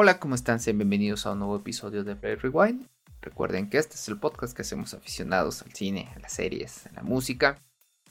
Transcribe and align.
Hola, 0.00 0.20
¿cómo 0.20 0.36
están? 0.36 0.60
Sean 0.60 0.78
bienvenidos 0.78 1.26
a 1.26 1.32
un 1.32 1.40
nuevo 1.40 1.56
episodio 1.56 2.04
de 2.04 2.14
Play 2.14 2.36
Rewind. 2.36 2.86
Recuerden 3.20 3.68
que 3.68 3.78
este 3.78 3.96
es 3.96 4.06
el 4.06 4.16
podcast 4.16 4.54
que 4.54 4.62
hacemos 4.62 4.94
aficionados 4.94 5.60
al 5.62 5.72
cine, 5.72 6.08
a 6.14 6.20
las 6.20 6.34
series, 6.34 6.86
a 6.86 6.92
la 6.92 7.02
música, 7.02 7.56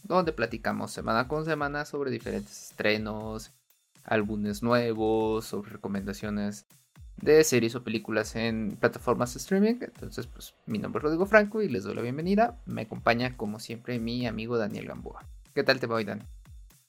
donde 0.04 0.34
platicamos 0.34 0.92
semana 0.92 1.30
con 1.30 1.46
semana 1.46 1.86
sobre 1.86 2.12
diferentes 2.12 2.72
estrenos, 2.72 3.54
álbumes 4.04 4.62
nuevos, 4.64 5.46
sobre 5.46 5.72
recomendaciones 5.72 6.66
de 7.16 7.42
series 7.46 7.74
o 7.76 7.86
películas 7.86 8.36
en 8.36 8.76
plataformas 8.78 9.34
de 9.34 9.40
streaming. 9.40 9.76
Entonces, 9.80 10.28
pues 10.28 10.56
mi 10.66 10.80
nombre 10.80 11.00
es 11.00 11.04
Rodrigo 11.04 11.26
Franco 11.26 11.62
y 11.62 11.70
les 11.70 11.86
doy 11.86 11.96
la 11.96 12.02
bienvenida. 12.02 12.60
Me 12.66 12.82
acompaña, 12.82 13.38
como 13.38 13.62
siempre, 13.62 13.98
mi 13.98 14.28
amigo 14.28 14.58
Daniel 14.58 14.88
Gamboa. 14.88 15.24
¿Qué 15.56 15.64
tal 15.64 15.80
te 15.80 15.88
va 15.88 15.96
hoy, 15.96 16.04
Dan? 16.04 16.28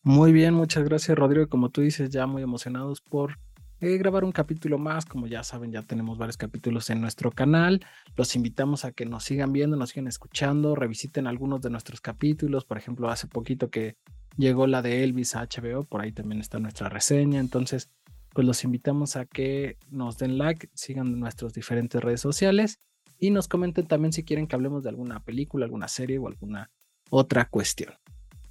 Muy 0.03 0.33
bien, 0.33 0.55
muchas 0.55 0.83
gracias, 0.83 1.17
Rodrigo. 1.17 1.49
Como 1.49 1.69
tú 1.69 1.83
dices, 1.83 2.11
ya 2.11 2.27
muy 2.27 2.43
emocionados 2.43 3.01
por 3.01 3.39
eh, 3.81 3.97
grabar 3.97 4.25
un 4.25 4.33
capítulo 4.33 4.79
más. 4.79 5.07
Como 5.07 5.27
ya 5.27 5.43
saben, 5.45 5.71
ya 5.71 5.83
tenemos 5.83 6.19
varios 6.19 6.37
capítulos 6.37 6.91
en 6.91 7.01
nuestro 7.01 7.31
canal. 7.31 7.85
Los 8.17 8.35
invitamos 8.35 8.85
a 8.85 8.93
que 8.93 9.07
nos 9.07 9.25
sigan 9.25 9.53
viendo, 9.53 9.77
nos 9.77 9.91
sigan 9.91 10.09
escuchando, 10.09 10.75
revisiten 10.75 11.27
algunos 11.27 11.61
de 11.61 11.71
nuestros 11.71 12.01
capítulos. 12.01 12.65
Por 12.65 12.79
ejemplo, 12.79 13.09
hace 13.09 13.29
poquito 13.29 13.71
que 13.71 13.97
llegó 14.37 14.67
la 14.67 14.83
de 14.83 15.05
Elvis 15.05 15.37
a 15.37 15.43
HBO, 15.43 15.85
por 15.85 16.01
ahí 16.01 16.13
también 16.13 16.41
está 16.41 16.59
nuestra 16.59 16.89
reseña. 16.89 17.41
Entonces, 17.41 17.91
pues 18.33 18.47
los 18.47 18.65
invitamos 18.65 19.17
a 19.17 19.27
que 19.27 19.77
nos 19.91 20.19
den 20.19 20.39
like, 20.39 20.71
sigan 20.75 21.19
nuestras 21.19 21.55
diferentes 21.55 22.03
redes 22.03 22.21
sociales 22.21 22.81
y 23.19 23.31
nos 23.31 23.49
comenten 23.49 23.87
también 23.87 24.13
si 24.13 24.25
quieren 24.25 24.47
que 24.47 24.57
hablemos 24.57 24.83
de 24.83 24.91
alguna 24.91 25.21
película, 25.21 25.65
alguna 25.65 25.89
serie 25.89 26.19
o 26.19 26.27
alguna 26.29 26.71
otra 27.11 27.49
cuestión. 27.49 27.95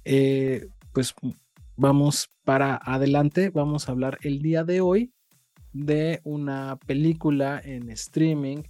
Eh, 0.04 0.68
pues 0.92 1.14
vamos 1.76 2.30
para 2.44 2.80
adelante, 2.82 3.50
vamos 3.50 3.88
a 3.88 3.92
hablar 3.92 4.18
el 4.22 4.40
día 4.40 4.64
de 4.64 4.80
hoy 4.80 5.12
de 5.72 6.20
una 6.24 6.78
película 6.86 7.60
en 7.62 7.90
streaming 7.90 8.62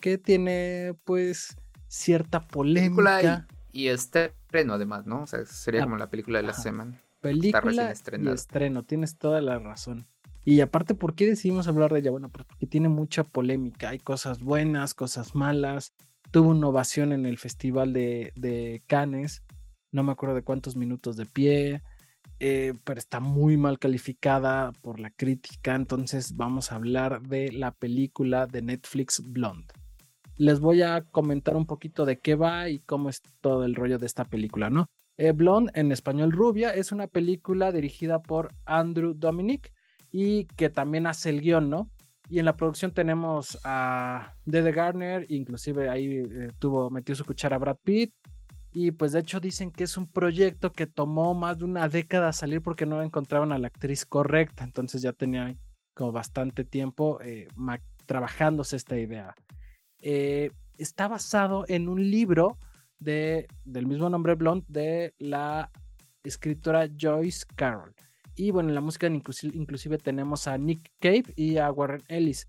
que 0.00 0.18
tiene 0.18 0.94
pues 1.04 1.56
cierta 1.88 2.46
polémica. 2.46 3.46
Y, 3.72 3.88
estreno 3.88 4.74
además, 4.74 5.06
¿no? 5.06 5.22
O 5.22 5.26
sea, 5.26 5.44
sería 5.44 5.82
ah, 5.82 5.84
como 5.84 5.96
la 5.96 6.08
película 6.08 6.40
de 6.40 6.46
la 6.46 6.54
semana. 6.54 7.00
Película 7.20 7.92
y 8.18 8.28
estreno, 8.28 8.82
tienes 8.84 9.18
toda 9.18 9.40
la 9.40 9.58
razón. 9.58 10.06
Y 10.44 10.60
aparte, 10.60 10.94
¿por 10.94 11.14
qué 11.14 11.26
decidimos 11.26 11.66
hablar 11.66 11.92
de 11.92 11.98
ella? 11.98 12.10
Bueno, 12.10 12.30
pues 12.30 12.46
porque 12.46 12.66
tiene 12.66 12.88
mucha 12.88 13.24
polémica, 13.24 13.88
hay 13.88 13.98
cosas 13.98 14.40
buenas, 14.40 14.94
cosas 14.94 15.34
malas. 15.34 15.92
Tuvo 16.30 16.50
una 16.50 16.68
ovación 16.68 17.12
en 17.12 17.26
el 17.26 17.36
Festival 17.36 17.92
de, 17.92 18.32
de 18.36 18.82
Cannes, 18.86 19.42
no 19.92 20.02
me 20.04 20.12
acuerdo 20.12 20.36
de 20.36 20.42
cuántos 20.42 20.76
minutos 20.76 21.16
de 21.16 21.26
pie. 21.26 21.82
Eh, 22.38 22.74
pero 22.84 22.98
está 22.98 23.18
muy 23.18 23.56
mal 23.56 23.78
calificada 23.78 24.72
por 24.82 25.00
la 25.00 25.10
crítica, 25.10 25.74
entonces 25.74 26.36
vamos 26.36 26.70
a 26.70 26.74
hablar 26.74 27.22
de 27.22 27.50
la 27.50 27.72
película 27.72 28.46
de 28.46 28.60
Netflix 28.60 29.22
Blonde. 29.24 29.72
Les 30.36 30.60
voy 30.60 30.82
a 30.82 31.00
comentar 31.00 31.56
un 31.56 31.64
poquito 31.64 32.04
de 32.04 32.18
qué 32.18 32.34
va 32.34 32.68
y 32.68 32.80
cómo 32.80 33.08
es 33.08 33.22
todo 33.40 33.64
el 33.64 33.74
rollo 33.74 33.98
de 33.98 34.04
esta 34.04 34.26
película, 34.26 34.68
¿no? 34.68 34.86
Eh, 35.16 35.32
Blonde, 35.32 35.72
en 35.74 35.92
español 35.92 36.30
rubia, 36.30 36.74
es 36.74 36.92
una 36.92 37.06
película 37.06 37.72
dirigida 37.72 38.20
por 38.20 38.52
Andrew 38.66 39.14
Dominic 39.14 39.72
y 40.12 40.44
que 40.44 40.68
también 40.68 41.06
hace 41.06 41.30
el 41.30 41.40
guion, 41.40 41.70
¿no? 41.70 41.90
Y 42.28 42.38
en 42.38 42.44
la 42.44 42.56
producción 42.56 42.92
tenemos 42.92 43.58
a 43.64 44.34
Dede 44.44 44.72
Garner, 44.72 45.24
inclusive 45.30 45.88
ahí 45.88 46.16
eh, 46.16 46.50
tuvo, 46.58 46.90
metió 46.90 47.14
su 47.14 47.24
cuchara 47.24 47.56
Brad 47.56 47.78
Pitt, 47.82 48.12
y 48.78 48.90
pues 48.90 49.12
de 49.12 49.20
hecho 49.20 49.40
dicen 49.40 49.70
que 49.70 49.84
es 49.84 49.96
un 49.96 50.06
proyecto 50.06 50.70
que 50.70 50.86
tomó 50.86 51.32
más 51.32 51.56
de 51.56 51.64
una 51.64 51.88
década 51.88 52.30
salir 52.34 52.60
porque 52.60 52.84
no 52.84 53.02
encontraban 53.02 53.50
a 53.50 53.58
la 53.58 53.68
actriz 53.68 54.04
correcta. 54.04 54.64
Entonces 54.64 55.00
ya 55.00 55.14
tenía 55.14 55.56
como 55.94 56.12
bastante 56.12 56.62
tiempo 56.62 57.18
eh, 57.22 57.48
trabajándose 58.04 58.76
esta 58.76 58.98
idea. 58.98 59.34
Eh, 60.02 60.50
está 60.76 61.08
basado 61.08 61.64
en 61.68 61.88
un 61.88 62.10
libro 62.10 62.58
de, 62.98 63.46
del 63.64 63.86
mismo 63.86 64.10
nombre 64.10 64.34
Blonde 64.34 64.66
de 64.68 65.14
la 65.20 65.70
escritora 66.22 66.86
Joyce 67.00 67.46
Carroll. 67.54 67.94
Y 68.34 68.50
bueno, 68.50 68.68
en 68.68 68.74
la 68.74 68.82
música 68.82 69.06
inclusive, 69.06 69.56
inclusive 69.56 69.96
tenemos 69.96 70.46
a 70.48 70.58
Nick 70.58 70.90
Cave 71.00 71.32
y 71.34 71.56
a 71.56 71.72
Warren 71.72 72.02
Ellis. 72.08 72.46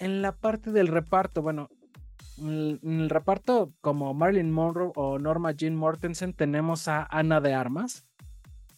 En 0.00 0.22
la 0.22 0.32
parte 0.32 0.72
del 0.72 0.88
reparto, 0.88 1.40
bueno, 1.40 1.68
en 2.38 3.00
el 3.00 3.10
reparto, 3.10 3.72
como 3.80 4.12
Marilyn 4.14 4.50
Monroe 4.50 4.92
o 4.96 5.18
Norma 5.18 5.52
Jean 5.52 5.74
Mortensen, 5.74 6.32
tenemos 6.34 6.88
a 6.88 7.04
Ana 7.04 7.40
de 7.40 7.54
Armas, 7.54 8.06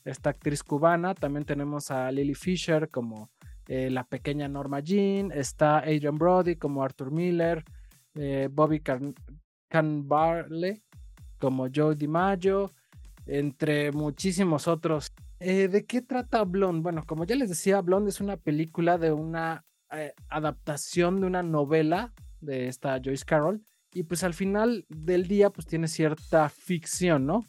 esta 0.04 0.30
actriz 0.30 0.62
cubana. 0.62 1.14
También 1.14 1.44
tenemos 1.44 1.90
a 1.90 2.10
Lily 2.10 2.34
Fisher 2.34 2.88
como 2.88 3.30
eh, 3.66 3.90
la 3.90 4.04
pequeña 4.04 4.48
Norma 4.48 4.80
Jean. 4.80 5.30
Está 5.32 5.78
Adrian 5.78 6.16
Brody 6.18 6.56
como 6.56 6.82
Arthur 6.82 7.10
Miller. 7.10 7.64
Eh, 8.14 8.48
Bobby 8.50 8.80
Can 8.80 9.14
Canbarle 9.68 10.82
como 11.38 11.68
Joe 11.72 11.94
DiMaggio. 11.94 12.72
Entre 13.26 13.92
muchísimos 13.92 14.66
otros. 14.66 15.12
Eh, 15.40 15.68
¿De 15.68 15.84
qué 15.84 16.00
trata 16.00 16.42
Blonde? 16.44 16.80
Bueno, 16.80 17.04
como 17.06 17.24
ya 17.24 17.36
les 17.36 17.50
decía, 17.50 17.80
Blonde 17.80 18.10
es 18.10 18.20
una 18.20 18.36
película 18.36 18.98
de 18.98 19.12
una 19.12 19.64
adaptación 20.28 21.20
de 21.20 21.26
una 21.26 21.42
novela 21.42 22.12
de 22.40 22.68
esta 22.68 23.00
Joyce 23.02 23.24
Carroll. 23.24 23.64
Y 23.92 24.02
pues 24.02 24.22
al 24.22 24.34
final 24.34 24.86
del 24.88 25.26
día 25.26 25.50
pues 25.50 25.66
tiene 25.66 25.88
cierta 25.88 26.48
ficción, 26.48 27.26
¿no? 27.26 27.44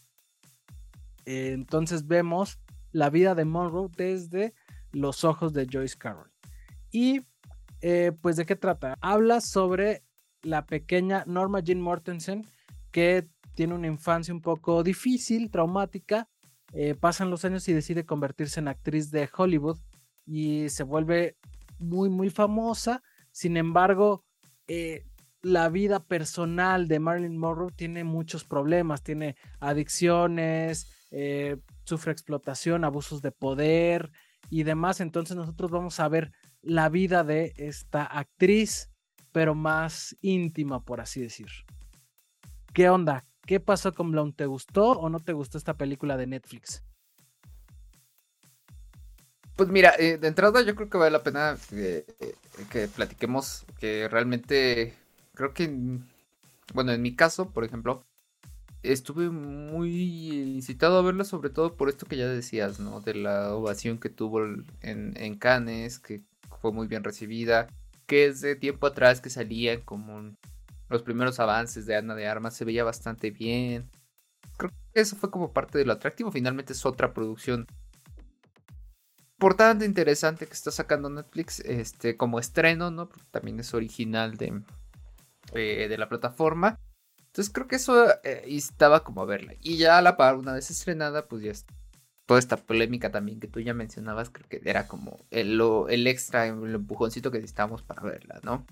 entonces 1.25 2.07
vemos 2.07 2.57
la 2.91 3.11
vida 3.11 3.35
de 3.35 3.45
Monroe 3.45 3.89
desde 3.95 4.55
los 4.91 5.23
ojos 5.23 5.53
de 5.53 5.67
Joyce 5.71 5.95
Carroll. 5.95 6.31
Y 6.91 7.21
eh, 7.81 8.13
pues 8.21 8.35
de 8.35 8.45
qué 8.45 8.55
trata? 8.55 8.97
Habla 9.01 9.41
sobre 9.41 10.03
la 10.41 10.65
pequeña 10.65 11.23
Norma 11.27 11.59
Jean 11.59 11.81
Mortensen 11.81 12.47
que 12.91 13.27
tiene 13.53 13.75
una 13.75 13.87
infancia 13.87 14.33
un 14.33 14.41
poco 14.41 14.83
difícil, 14.83 15.51
traumática. 15.51 16.27
Eh, 16.73 16.95
pasan 16.95 17.29
los 17.29 17.45
años 17.45 17.67
y 17.67 17.73
decide 17.73 18.05
convertirse 18.05 18.59
en 18.59 18.67
actriz 18.67 19.11
de 19.11 19.29
Hollywood 19.35 19.77
y 20.25 20.69
se 20.69 20.83
vuelve 20.83 21.37
muy, 21.77 22.09
muy 22.09 22.29
famosa. 22.29 23.03
Sin 23.31 23.57
embargo, 23.57 24.23
eh, 24.69 25.03
la 25.41 25.67
vida 25.69 25.99
personal 25.99 26.87
de 26.87 26.99
Marilyn 26.99 27.37
Monroe 27.37 27.71
tiene 27.75 28.03
muchos 28.03 28.43
problemas, 28.43 29.03
tiene 29.03 29.35
adicciones, 29.59 31.07
eh, 31.11 31.57
sufre 31.85 32.11
explotación, 32.11 32.83
abusos 32.83 33.21
de 33.21 33.31
poder 33.31 34.11
y 34.49 34.63
demás. 34.63 35.01
Entonces 35.01 35.35
nosotros 35.35 35.71
vamos 35.71 35.99
a 35.99 36.07
ver 36.07 36.31
la 36.61 36.89
vida 36.89 37.23
de 37.23 37.53
esta 37.57 38.03
actriz, 38.03 38.91
pero 39.31 39.55
más 39.55 40.15
íntima, 40.21 40.83
por 40.83 41.01
así 41.01 41.21
decir. 41.21 41.47
¿Qué 42.73 42.89
onda? 42.89 43.25
¿Qué 43.45 43.59
pasó 43.59 43.93
con 43.93 44.11
Blonde? 44.11 44.35
¿Te 44.35 44.45
gustó 44.45 44.91
o 44.91 45.09
no 45.09 45.19
te 45.19 45.33
gustó 45.33 45.57
esta 45.57 45.75
película 45.75 46.17
de 46.17 46.27
Netflix? 46.27 46.83
Pues 49.59 49.67
mira, 49.67 49.93
eh, 49.99 50.17
de 50.17 50.29
entrada 50.29 50.61
yo 50.61 50.73
creo 50.73 50.89
que 50.89 50.97
vale 50.97 51.11
la 51.11 51.21
pena 51.21 51.57
eh, 51.73 52.05
que 52.71 52.87
platiquemos 52.87 53.65
que 53.77 54.07
realmente 54.07 54.93
creo 55.33 55.53
que, 55.53 55.69
bueno, 56.73 56.93
en 56.93 57.01
mi 57.01 57.13
caso, 57.13 57.49
por 57.49 57.65
ejemplo, 57.65 58.01
estuve 58.83 59.29
muy 59.29 60.55
incitado 60.55 60.97
a 60.97 61.01
verla 61.01 61.25
sobre 61.25 61.49
todo 61.49 61.75
por 61.75 61.89
esto 61.89 62.05
que 62.05 62.15
ya 62.15 62.29
decías, 62.29 62.79
¿no? 62.79 63.01
De 63.01 63.15
la 63.15 63.53
ovación 63.53 63.99
que 63.99 64.07
tuvo 64.07 64.45
en, 64.45 65.13
en 65.17 65.37
Cannes, 65.37 65.99
que 65.99 66.21
fue 66.61 66.71
muy 66.71 66.87
bien 66.87 67.03
recibida, 67.03 67.67
que 68.07 68.27
es 68.27 68.39
de 68.39 68.55
tiempo 68.55 68.87
atrás 68.87 69.19
que 69.19 69.29
salían 69.29 69.81
como 69.81 70.37
los 70.87 71.03
primeros 71.03 71.37
avances 71.41 71.85
de 71.85 71.97
Ana 71.97 72.15
de 72.15 72.27
Armas, 72.27 72.55
se 72.55 72.63
veía 72.63 72.85
bastante 72.85 73.29
bien. 73.29 73.89
Creo 74.55 74.71
que 74.93 75.01
eso 75.01 75.17
fue 75.17 75.29
como 75.29 75.51
parte 75.51 75.77
de 75.77 75.83
lo 75.83 75.91
atractivo, 75.91 76.31
finalmente 76.31 76.71
es 76.71 76.85
otra 76.85 77.13
producción 77.13 77.67
por 79.39 79.55
tanto 79.55 79.85
interesante 79.85 80.45
que 80.45 80.53
está 80.53 80.69
sacando 80.69 81.09
Netflix 81.09 81.61
este, 81.61 82.17
como 82.17 82.39
estreno, 82.39 82.91
¿no? 82.91 83.09
Porque 83.09 83.25
también 83.31 83.59
es 83.59 83.73
original 83.73 84.37
de, 84.37 84.61
eh, 85.53 85.87
de 85.89 85.97
la 85.97 86.09
plataforma. 86.09 86.77
Entonces 87.27 87.51
creo 87.51 87.67
que 87.67 87.77
eso 87.77 88.09
eh, 88.23 88.43
estaba 88.47 89.03
como 89.03 89.21
a 89.21 89.25
verla. 89.25 89.53
Y 89.61 89.77
ya 89.77 89.97
a 89.97 90.01
la 90.01 90.17
par, 90.17 90.35
una 90.35 90.53
vez 90.53 90.69
estrenada, 90.69 91.27
pues 91.27 91.41
ya 91.41 91.53
toda 92.25 92.39
esta 92.39 92.57
polémica 92.57 93.11
también 93.11 93.39
que 93.39 93.47
tú 93.47 93.59
ya 93.59 93.73
mencionabas, 93.73 94.29
creo 94.29 94.47
que 94.47 94.61
era 94.63 94.87
como 94.87 95.17
el, 95.31 95.59
el 95.89 96.05
extra, 96.05 96.45
el 96.47 96.75
empujoncito 96.75 97.31
que 97.31 97.39
necesitábamos 97.39 97.81
para 97.81 98.03
verla, 98.03 98.39
¿no? 98.43 98.65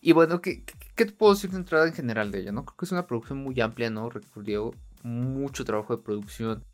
Y 0.00 0.12
bueno, 0.12 0.40
¿qué, 0.40 0.64
qué, 0.94 1.06
puedo 1.06 1.34
decir 1.34 1.50
de 1.50 1.56
entrada 1.56 1.86
en 1.86 1.92
general 1.92 2.30
de 2.30 2.40
ella, 2.40 2.52
no? 2.52 2.64
Creo 2.64 2.76
que 2.76 2.84
es 2.84 2.92
una 2.92 3.06
producción 3.06 3.38
muy 3.40 3.60
amplia, 3.60 3.90
¿no? 3.90 4.08
Recurrió 4.08 4.72
mucho 5.02 5.64
trabajo 5.64 5.96
de 5.96 6.02
producción. 6.02 6.64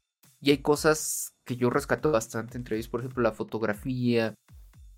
Y 0.41 0.51
hay 0.51 0.59
cosas 0.59 1.34
que 1.45 1.57
yo 1.57 1.71
rescato 1.71 2.11
bastante 2.11 2.57
entre 2.59 2.77
ellos, 2.77 2.89
por 2.89 3.01
ejemplo, 3.01 3.23
la 3.23 3.33
fotografía, 3.33 4.35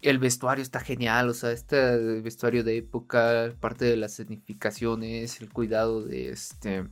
el 0.01 0.19
vestuario 0.19 0.63
está 0.63 0.81
genial, 0.81 1.29
o 1.29 1.35
sea, 1.35 1.53
este 1.53 2.21
vestuario 2.21 2.65
de 2.65 2.79
época, 2.79 3.53
parte 3.61 3.87
de 3.87 3.97
las 3.97 4.13
significaciones, 4.15 5.41
el 5.41 5.53
cuidado 5.53 6.03
de 6.03 6.31
este 6.31 6.89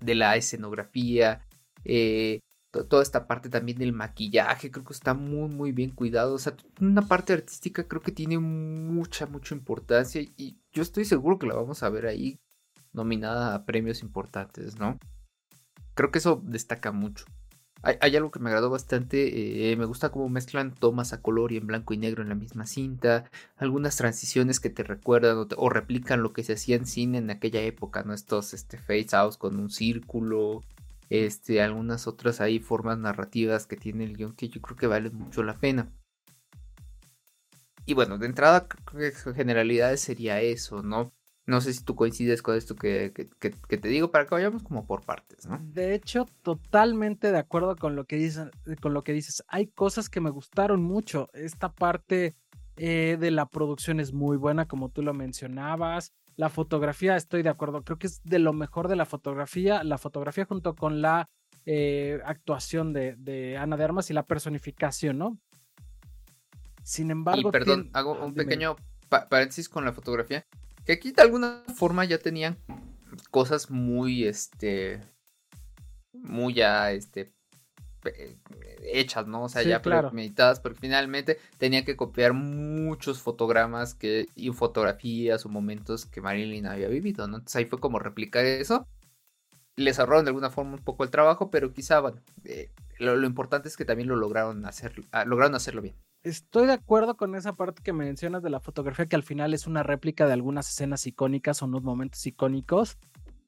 de 0.00 0.14
la 0.16 0.36
escenografía, 0.36 1.46
eh, 1.84 2.40
toda 2.88 3.02
esta 3.02 3.26
parte 3.26 3.48
también 3.50 3.78
del 3.78 3.92
maquillaje, 3.92 4.70
creo 4.70 4.84
que 4.84 4.94
está 4.94 5.14
muy, 5.14 5.48
muy 5.48 5.72
bien 5.72 5.90
cuidado. 5.90 6.34
O 6.34 6.38
sea, 6.38 6.56
una 6.80 7.02
parte 7.02 7.32
artística 7.34 7.86
creo 7.86 8.00
que 8.00 8.12
tiene 8.12 8.38
mucha, 8.38 9.26
mucha 9.26 9.54
importancia 9.54 10.22
y 10.22 10.58
yo 10.72 10.82
estoy 10.82 11.04
seguro 11.04 11.38
que 11.38 11.46
la 11.46 11.54
vamos 11.54 11.82
a 11.82 11.90
ver 11.90 12.06
ahí 12.06 12.40
nominada 12.92 13.54
a 13.54 13.64
premios 13.64 14.02
importantes, 14.02 14.78
¿no? 14.78 14.98
Creo 15.94 16.10
que 16.10 16.18
eso 16.18 16.42
destaca 16.44 16.92
mucho. 16.92 17.24
Hay, 17.84 18.14
algo 18.14 18.30
que 18.30 18.38
me 18.38 18.48
agradó 18.48 18.70
bastante, 18.70 19.72
eh, 19.72 19.76
me 19.76 19.86
gusta 19.86 20.10
cómo 20.10 20.28
mezclan 20.28 20.72
tomas 20.72 21.12
a 21.12 21.20
color 21.20 21.50
y 21.50 21.56
en 21.56 21.66
blanco 21.66 21.92
y 21.92 21.96
negro 21.96 22.22
en 22.22 22.28
la 22.28 22.36
misma 22.36 22.64
cinta, 22.64 23.28
algunas 23.56 23.96
transiciones 23.96 24.60
que 24.60 24.70
te 24.70 24.84
recuerdan 24.84 25.48
o, 25.56 25.68
replican 25.68 26.22
lo 26.22 26.32
que 26.32 26.44
se 26.44 26.52
hacía 26.52 26.76
en 26.76 26.86
cine 26.86 27.18
en 27.18 27.30
aquella 27.30 27.60
época, 27.62 28.04
¿no? 28.04 28.14
Estos 28.14 28.54
este, 28.54 28.78
face 28.78 29.16
outs 29.16 29.36
con 29.36 29.58
un 29.58 29.68
círculo, 29.68 30.62
este, 31.10 31.60
algunas 31.60 32.06
otras 32.06 32.40
ahí 32.40 32.60
formas 32.60 32.98
narrativas 32.98 33.66
que 33.66 33.76
tiene 33.76 34.04
el 34.04 34.16
guion 34.16 34.34
que 34.36 34.48
yo 34.48 34.62
creo 34.62 34.76
que 34.76 34.86
valen 34.86 35.16
mucho 35.16 35.42
la 35.42 35.58
pena. 35.58 35.90
Y 37.84 37.94
bueno, 37.94 38.16
de 38.16 38.26
entrada, 38.26 38.68
generalidades 39.34 40.00
sería 40.00 40.40
eso, 40.40 40.82
¿no? 40.82 41.12
No 41.44 41.60
sé 41.60 41.72
si 41.74 41.82
tú 41.82 41.96
coincides 41.96 42.40
con 42.40 42.56
esto 42.56 42.76
que, 42.76 43.10
te 43.10 43.88
digo 43.88 44.12
para 44.12 44.26
que 44.26 44.34
vayamos 44.34 44.62
como 44.62 44.86
por 44.86 45.04
partes, 45.04 45.46
¿no? 45.46 45.58
De 45.60 45.94
hecho, 45.94 46.26
totalmente 46.42 47.32
de 47.32 47.38
acuerdo 47.38 47.74
con 47.74 47.96
lo 47.96 48.04
que 48.04 48.16
dices. 48.16 48.48
Con 48.80 48.94
lo 48.94 49.02
que 49.02 49.12
dices. 49.12 49.42
Hay 49.48 49.66
cosas 49.66 50.08
que 50.08 50.20
me 50.20 50.30
gustaron 50.30 50.82
mucho. 50.82 51.30
Esta 51.32 51.72
parte 51.72 52.36
eh, 52.76 53.16
de 53.18 53.30
la 53.32 53.46
producción 53.46 53.98
es 53.98 54.12
muy 54.12 54.36
buena, 54.36 54.66
como 54.66 54.88
tú 54.88 55.02
lo 55.02 55.14
mencionabas. 55.14 56.12
La 56.36 56.48
fotografía, 56.48 57.16
estoy 57.16 57.42
de 57.42 57.50
acuerdo. 57.50 57.82
Creo 57.82 57.98
que 57.98 58.06
es 58.06 58.22
de 58.22 58.38
lo 58.38 58.52
mejor 58.52 58.86
de 58.86 58.96
la 58.96 59.04
fotografía. 59.04 59.82
La 59.82 59.98
fotografía 59.98 60.44
junto 60.44 60.76
con 60.76 61.02
la 61.02 61.28
eh, 61.66 62.20
actuación 62.24 62.92
de, 62.92 63.56
Ana 63.58 63.76
de 63.76 63.84
Armas 63.84 64.10
y 64.10 64.14
la 64.14 64.24
personificación, 64.24 65.18
¿no? 65.18 65.38
Sin 66.84 67.10
embargo. 67.10 67.48
Y 67.48 67.52
perdón, 67.52 67.90
hago 67.94 68.12
un 68.12 68.34
pequeño 68.34 68.76
paréntesis 69.08 69.68
con 69.68 69.84
la 69.84 69.92
fotografía. 69.92 70.46
Que 70.84 70.92
aquí 70.92 71.12
de 71.12 71.22
alguna 71.22 71.62
forma 71.74 72.04
ya 72.04 72.18
tenían 72.18 72.58
cosas 73.30 73.70
muy, 73.70 74.24
este, 74.24 75.00
muy 76.12 76.54
ya, 76.54 76.92
este, 76.92 77.32
hechas, 78.82 79.26
¿no? 79.26 79.44
O 79.44 79.48
sea, 79.48 79.62
ya 79.62 79.80
claro. 79.80 80.10
meditadas, 80.12 80.60
porque 80.60 80.80
finalmente 80.80 81.38
tenía 81.58 81.84
que 81.84 81.96
copiar 81.96 82.32
muchos 82.32 83.20
fotogramas 83.20 83.94
que, 83.94 84.26
y 84.34 84.50
fotografías 84.50 85.44
o 85.46 85.48
momentos 85.48 86.06
que 86.06 86.20
Marilyn 86.20 86.66
había 86.66 86.88
vivido, 86.88 87.28
¿no? 87.28 87.36
Entonces 87.36 87.56
ahí 87.56 87.64
fue 87.66 87.80
como 87.80 87.98
replicar 87.98 88.44
eso. 88.44 88.86
Les 89.76 89.98
ahorraron 89.98 90.24
de 90.24 90.30
alguna 90.30 90.50
forma 90.50 90.74
un 90.74 90.84
poco 90.84 91.04
el 91.04 91.10
trabajo, 91.10 91.50
pero 91.50 91.72
quizá, 91.72 92.00
bueno, 92.00 92.20
eh, 92.44 92.70
lo, 92.98 93.16
lo, 93.16 93.26
importante 93.26 93.68
es 93.68 93.76
que 93.76 93.84
también 93.84 94.08
lo 94.08 94.16
lograron 94.16 94.66
hacer, 94.66 94.92
ah, 95.12 95.24
lograron 95.24 95.54
hacerlo 95.54 95.80
bien. 95.80 95.94
Estoy 96.22 96.66
de 96.66 96.74
acuerdo 96.74 97.16
con 97.16 97.34
esa 97.34 97.54
parte 97.54 97.82
que 97.82 97.92
mencionas 97.92 98.42
de 98.42 98.50
la 98.50 98.60
fotografía, 98.60 99.06
que 99.06 99.16
al 99.16 99.24
final 99.24 99.54
es 99.54 99.66
una 99.66 99.82
réplica 99.82 100.26
de 100.26 100.32
algunas 100.32 100.68
escenas 100.68 101.06
icónicas 101.06 101.62
o 101.62 101.66
unos 101.66 101.82
momentos 101.82 102.24
icónicos 102.26 102.96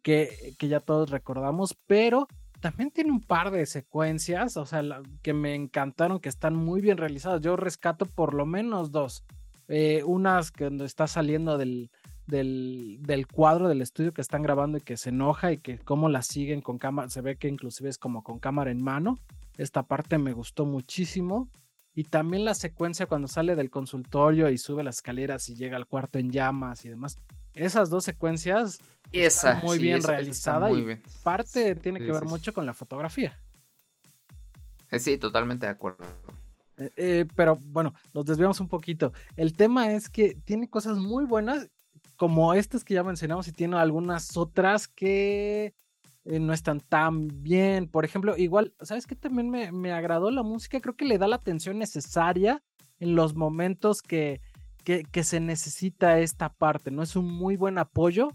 que, 0.03 0.55
que 0.59 0.69
ya 0.69 0.81
todos 0.81 1.11
recordamos, 1.11 1.77
pero 1.87 2.27
también 2.65 2.91
tiene 2.91 3.13
un 3.13 3.21
par 3.21 3.51
de 3.51 3.67
secuencias, 3.67 4.57
o 4.57 4.65
sea, 4.65 4.83
que 5.21 5.35
me 5.35 5.55
encantaron, 5.55 6.19
que 6.19 6.31
están 6.31 6.57
muy 6.57 6.81
bien 6.81 6.97
realizadas. 6.97 7.43
Yo 7.43 7.57
rescato 7.57 8.07
por 8.07 8.33
lo 8.33 8.47
menos 8.47 8.91
dos. 8.91 9.23
Eh, 9.69 10.03
unas 10.05 10.51
que 10.51 10.65
cuando 10.65 10.87
está 10.87 11.07
saliendo 11.07 11.59
del, 11.59 11.91
del, 12.27 12.99
del, 13.03 13.27
cuadro 13.27 13.69
del 13.69 13.83
estudio 13.83 14.13
que 14.13 14.23
están 14.23 14.43
grabando 14.43 14.79
y 14.79 14.81
que 14.81 14.97
se 14.97 15.11
enoja 15.11 15.53
y 15.53 15.59
que 15.59 15.79
cómo 15.79 16.09
la 16.09 16.23
siguen 16.23 16.63
con 16.63 16.79
cámara, 16.79 17.11
se 17.11 17.21
ve 17.21 17.37
que 17.37 17.49
inclusive 17.49 17.91
es 17.91 17.99
como 17.99 18.23
con 18.23 18.39
cámara 18.39 18.71
en 18.71 18.83
mano. 18.83 19.19
Esta 19.59 19.83
parte 19.83 20.17
me 20.17 20.33
gustó 20.33 20.65
muchísimo. 20.65 21.49
Y 21.95 22.05
también 22.05 22.45
la 22.45 22.55
secuencia 22.55 23.07
cuando 23.07 23.29
sale 23.29 23.55
del 23.55 23.71
consultorio 23.71 24.51
y 24.51 24.59
sube 24.59 24.83
las 24.83 24.97
escaleras 24.97 25.49
y 25.49 25.55
llega 25.55 25.77
al 25.77 25.87
cuarto 25.87 26.19
en 26.19 26.31
llamas 26.31 26.85
y 26.85 26.89
demás. 26.89 27.19
Esas 27.55 27.89
dos 27.89 28.05
secuencias 28.05 28.81
están 29.13 29.61
muy 29.63 29.79
bien 29.79 30.03
realizadas 30.03 30.73
y 30.73 31.01
parte 31.23 31.77
tiene 31.77 32.01
que 32.01 32.11
ver 32.11 32.25
mucho 32.25 32.53
con 32.53 32.67
la 32.67 32.75
fotografía. 32.75 33.39
Eh, 34.91 34.99
sí, 34.99 35.19
totalmente 35.19 35.67
de 35.67 35.73
acuerdo. 35.73 36.05
Eh, 36.77 36.91
eh, 36.97 37.27
pero 37.37 37.57
bueno, 37.67 37.95
nos 38.13 38.25
desviamos 38.25 38.59
un 38.61 38.69
poquito. 38.69 39.13
El 39.37 39.53
tema 39.53 39.93
es 39.93 40.09
que 40.09 40.37
tiene 40.45 40.69
cosas 40.69 40.99
muy 40.99 41.25
buenas, 41.25 41.69
como 42.17 42.55
estas 42.55 42.85
que 42.85 42.95
ya 42.95 43.05
mencionamos, 43.05 43.47
y 43.47 43.53
tiene 43.53 43.77
algunas 43.77 44.37
otras 44.37 44.89
que 44.89 45.75
eh, 46.25 46.41
no 46.41 46.53
están 46.53 46.81
tan 46.81 47.29
bien. 47.43 47.89
Por 47.89 48.05
ejemplo, 48.05 48.37
igual, 48.37 48.75
¿sabes 48.81 49.07
qué? 49.07 49.15
También 49.15 49.51
me, 49.51 49.93
agradó 49.93 50.31
la 50.31 50.43
música, 50.43 50.81
creo 50.81 50.97
que 50.97 51.05
le 51.05 51.19
da 51.19 51.29
la 51.29 51.37
atención 51.37 51.79
necesaria 51.79 52.63
en 52.99 53.15
los 53.15 53.35
momentos 53.35 54.01
que, 54.01 54.41
que, 54.85 55.25
se 55.25 55.41
necesita 55.41 56.19
esta 56.21 56.51
parte, 56.51 56.91
¿no? 56.91 57.03
Es 57.03 57.17
un 57.17 57.31
muy 57.31 57.57
buen 57.57 57.79
apoyo. 57.79 58.29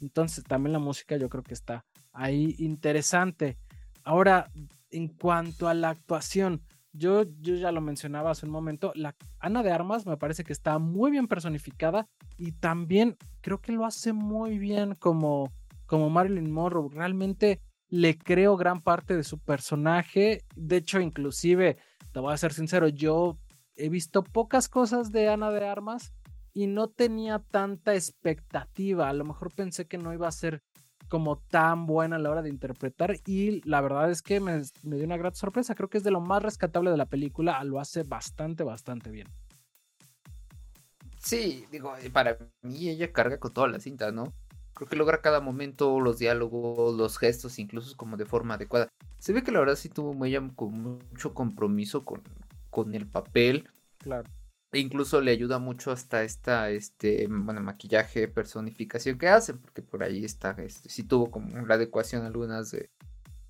Entonces 0.00 0.44
también 0.44 0.72
la 0.72 0.78
música 0.78 1.16
yo 1.16 1.28
creo 1.28 1.42
que 1.42 1.54
está 1.54 1.84
ahí 2.12 2.56
interesante. 2.58 3.58
Ahora, 4.04 4.50
en 4.90 5.08
cuanto 5.08 5.68
a 5.68 5.74
la 5.74 5.90
actuación, 5.90 6.62
yo, 6.92 7.22
yo 7.40 7.54
ya 7.54 7.70
lo 7.72 7.80
mencionaba 7.80 8.32
hace 8.32 8.46
un 8.46 8.52
momento, 8.52 8.92
la 8.94 9.14
Ana 9.38 9.62
de 9.62 9.70
Armas 9.70 10.06
me 10.06 10.16
parece 10.16 10.42
que 10.42 10.52
está 10.52 10.78
muy 10.78 11.10
bien 11.10 11.28
personificada 11.28 12.08
y 12.36 12.52
también 12.52 13.16
creo 13.40 13.60
que 13.60 13.72
lo 13.72 13.84
hace 13.84 14.12
muy 14.12 14.58
bien 14.58 14.94
como, 14.96 15.52
como 15.90 16.08
Marilyn 16.08 16.52
Monroe. 16.52 16.88
Realmente 16.88 17.60
le 17.88 18.16
creo 18.16 18.56
gran 18.56 18.80
parte 18.80 19.16
de 19.16 19.24
su 19.24 19.40
personaje. 19.40 20.44
De 20.54 20.76
hecho, 20.76 21.00
inclusive, 21.00 21.78
te 22.12 22.20
voy 22.20 22.32
a 22.32 22.36
ser 22.36 22.52
sincero, 22.52 22.86
yo 22.86 23.40
he 23.74 23.88
visto 23.88 24.22
pocas 24.22 24.68
cosas 24.68 25.10
de 25.10 25.28
Ana 25.28 25.50
de 25.50 25.66
Armas 25.66 26.14
y 26.52 26.68
no 26.68 26.90
tenía 26.90 27.40
tanta 27.40 27.96
expectativa. 27.96 29.08
A 29.08 29.12
lo 29.12 29.24
mejor 29.24 29.52
pensé 29.52 29.88
que 29.88 29.98
no 29.98 30.12
iba 30.14 30.28
a 30.28 30.32
ser 30.32 30.62
como 31.08 31.40
tan 31.40 31.86
buena 31.86 32.16
a 32.16 32.18
la 32.20 32.30
hora 32.30 32.42
de 32.42 32.50
interpretar 32.50 33.16
y 33.26 33.60
la 33.68 33.80
verdad 33.80 34.12
es 34.12 34.22
que 34.22 34.38
me, 34.38 34.62
me 34.84 34.94
dio 34.94 35.06
una 35.06 35.16
gran 35.16 35.34
sorpresa. 35.34 35.74
Creo 35.74 35.90
que 35.90 35.98
es 35.98 36.04
de 36.04 36.12
lo 36.12 36.20
más 36.20 36.40
rescatable 36.40 36.92
de 36.92 36.98
la 36.98 37.06
película. 37.06 37.64
Lo 37.64 37.80
hace 37.80 38.04
bastante, 38.04 38.62
bastante 38.62 39.10
bien. 39.10 39.26
Sí, 41.18 41.66
digo, 41.72 41.92
para 42.12 42.38
mí 42.62 42.88
ella 42.88 43.12
carga 43.12 43.40
con 43.40 43.52
toda 43.52 43.66
la 43.66 43.80
cinta, 43.80 44.12
¿no? 44.12 44.32
Creo 44.74 44.88
que 44.88 44.96
logra 44.96 45.20
cada 45.20 45.40
momento, 45.40 46.00
los 46.00 46.18
diálogos, 46.18 46.96
los 46.96 47.18
gestos, 47.18 47.58
incluso 47.58 47.96
como 47.96 48.16
de 48.16 48.26
forma 48.26 48.54
adecuada. 48.54 48.88
Se 49.18 49.32
ve 49.32 49.42
que 49.42 49.52
la 49.52 49.60
verdad 49.60 49.76
sí 49.76 49.88
tuvo 49.88 50.14
mucho 50.14 51.34
compromiso 51.34 52.04
con, 52.04 52.22
con 52.70 52.94
el 52.94 53.06
papel. 53.06 53.68
Claro. 53.98 54.28
E 54.72 54.78
incluso 54.78 55.20
le 55.20 55.32
ayuda 55.32 55.58
mucho 55.58 55.90
hasta 55.90 56.22
esta, 56.22 56.70
este, 56.70 57.26
bueno, 57.28 57.60
maquillaje, 57.60 58.28
personificación 58.28 59.18
que 59.18 59.28
hacen, 59.28 59.58
porque 59.58 59.82
por 59.82 60.04
ahí 60.04 60.24
está, 60.24 60.52
este, 60.58 60.88
sí 60.88 61.02
tuvo 61.02 61.30
como 61.30 61.66
la 61.66 61.74
adecuación 61.74 62.24
algunas 62.24 62.70
de, 62.70 62.88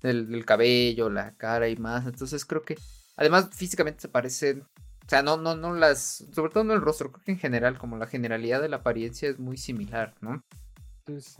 del, 0.01 0.45
cabello, 0.45 1.09
la 1.09 1.35
cara 1.35 1.69
y 1.69 1.75
más. 1.77 2.05
Entonces 2.07 2.43
creo 2.45 2.63
que, 2.63 2.75
además 3.15 3.49
físicamente 3.51 4.01
se 4.01 4.09
parecen, 4.09 4.61
o 4.61 5.09
sea, 5.09 5.21
no, 5.21 5.37
no, 5.37 5.55
no 5.55 5.75
las, 5.75 6.25
sobre 6.33 6.51
todo 6.51 6.63
no 6.63 6.73
el 6.73 6.81
rostro, 6.81 7.11
creo 7.11 7.23
que 7.23 7.31
en 7.33 7.39
general, 7.39 7.77
como 7.77 7.97
la 7.97 8.07
generalidad 8.07 8.61
de 8.61 8.69
la 8.69 8.77
apariencia 8.77 9.29
es 9.29 9.39
muy 9.39 9.57
similar, 9.57 10.15
¿no? 10.21 10.43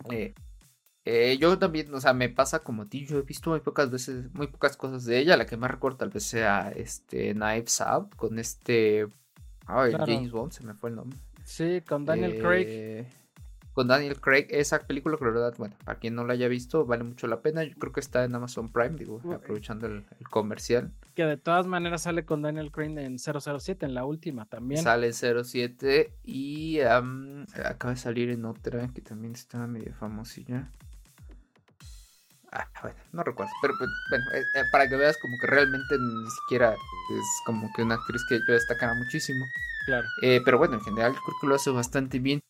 Eh, 0.10 0.34
eh, 1.06 1.38
yo 1.40 1.58
también, 1.58 1.94
o 1.94 2.00
sea, 2.00 2.14
me 2.14 2.30
pasa 2.30 2.60
como 2.60 2.84
a 2.84 2.88
ti, 2.88 3.06
yo 3.06 3.18
he 3.18 3.24
visto 3.24 3.50
muy 3.50 3.60
pocas 3.60 3.90
veces, 3.90 4.32
muy 4.34 4.48
pocas 4.48 4.78
cosas 4.78 5.06
de 5.06 5.20
ella, 5.20 5.38
la 5.38 5.46
que 5.46 5.58
más 5.58 5.72
recuerdo 5.72 5.98
tal 5.98 6.10
vez 6.10 6.24
sea 6.24 6.72
este 6.76 7.34
Knives 7.34 7.82
Out, 7.82 8.16
con 8.16 8.38
este, 8.40 9.08
James 9.66 10.32
Bond, 10.32 10.52
se 10.52 10.64
me 10.64 10.74
fue 10.74 10.92
el 10.92 10.98
nombre. 10.98 11.18
Sí, 11.44 11.82
con 11.88 12.06
Daniel 12.06 12.40
Craig 12.40 13.08
con 13.74 13.88
Daniel 13.88 14.20
Craig. 14.20 14.48
Esa 14.50 14.80
película, 14.80 15.18
que 15.18 15.26
la 15.26 15.32
verdad, 15.32 15.54
bueno, 15.58 15.76
para 15.86 16.00
quien 16.00 16.16
no 16.16 16.26
la 16.26 16.34
haya 16.34 16.48
visto, 16.48 16.86
vale 16.86 17.04
mucho 17.04 17.28
la 17.28 17.42
pena. 17.42 17.64
Yo 17.64 17.76
creo 17.78 17.94
que 17.94 18.00
está 18.00 18.24
en 18.24 18.36
Amazon 18.36 18.72
Prime, 18.72 18.98
digo, 18.98 19.22
aprovechando 19.34 19.88
el, 19.88 20.06
comercial. 20.30 20.92
Que 21.16 21.26
de 21.26 21.38
todas 21.38 21.68
maneras 21.68 22.04
sale 22.04 22.26
con 22.26 22.42
Daniel 22.42 22.72
Craig 22.72 22.98
en 22.98 23.18
007, 23.18 23.86
en 23.86 23.94
la 23.94 24.06
última 24.06 24.46
también. 24.46 24.82
Sale 24.82 25.08
en 25.08 25.44
07 25.44 26.14
y 26.24 26.80
acaba 27.64 27.94
de 27.94 28.00
salir 28.00 28.30
en 28.30 28.46
otra 28.46 28.90
que 28.94 29.02
también 29.02 29.34
está 29.34 29.66
medio 29.68 29.94
famosilla. 29.94 30.70
Ah, 32.52 32.68
bueno, 32.82 32.98
no 33.14 33.24
recuerdo. 33.24 33.52
Pero 33.62 33.74
pues, 33.78 33.90
bueno, 34.10 34.26
eh, 34.34 34.44
eh, 34.56 34.64
para 34.72 34.90
que 34.90 34.98
veas 34.98 35.18
como 35.18 35.38
que 35.40 35.48
realmente 35.48 35.98
ni 35.98 36.30
siquiera 36.30 36.74
es 36.74 37.42
como 37.46 37.72
que 37.74 37.84
una 37.84 37.96
actriz 37.96 38.24
que 38.28 38.40
yo 38.48 38.54
destacara 38.54 38.94
muchísimo. 38.94 39.46
Claro. 39.86 40.08
Eh, 40.22 40.42
pero 40.44 40.58
bueno, 40.58 40.76
en 40.76 40.82
general 40.82 41.14
creo 41.14 41.38
que 41.40 41.48
lo 41.48 41.56
hace 41.56 41.70
bastante 41.70 42.20
bien. 42.20 42.42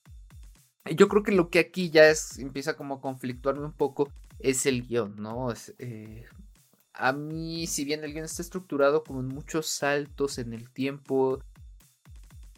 Yo 0.95 1.07
creo 1.07 1.23
que 1.23 1.31
lo 1.31 1.49
que 1.49 1.59
aquí 1.59 1.91
ya 1.91 2.09
es, 2.09 2.39
empieza 2.39 2.75
como 2.75 2.95
a 2.95 3.01
conflictuarme 3.01 3.65
un 3.65 3.73
poco 3.73 4.11
es 4.39 4.65
el 4.65 4.87
guion, 4.87 5.15
¿no? 5.21 5.53
Eh, 5.79 6.25
a 6.93 7.13
mí, 7.13 7.67
si 7.67 7.85
bien 7.85 8.03
el 8.03 8.13
guion 8.13 8.25
está 8.25 8.41
estructurado 8.41 9.03
como 9.03 9.19
en 9.19 9.27
muchos 9.27 9.67
saltos 9.67 10.39
en 10.39 10.53
el 10.53 10.69
tiempo, 10.71 11.43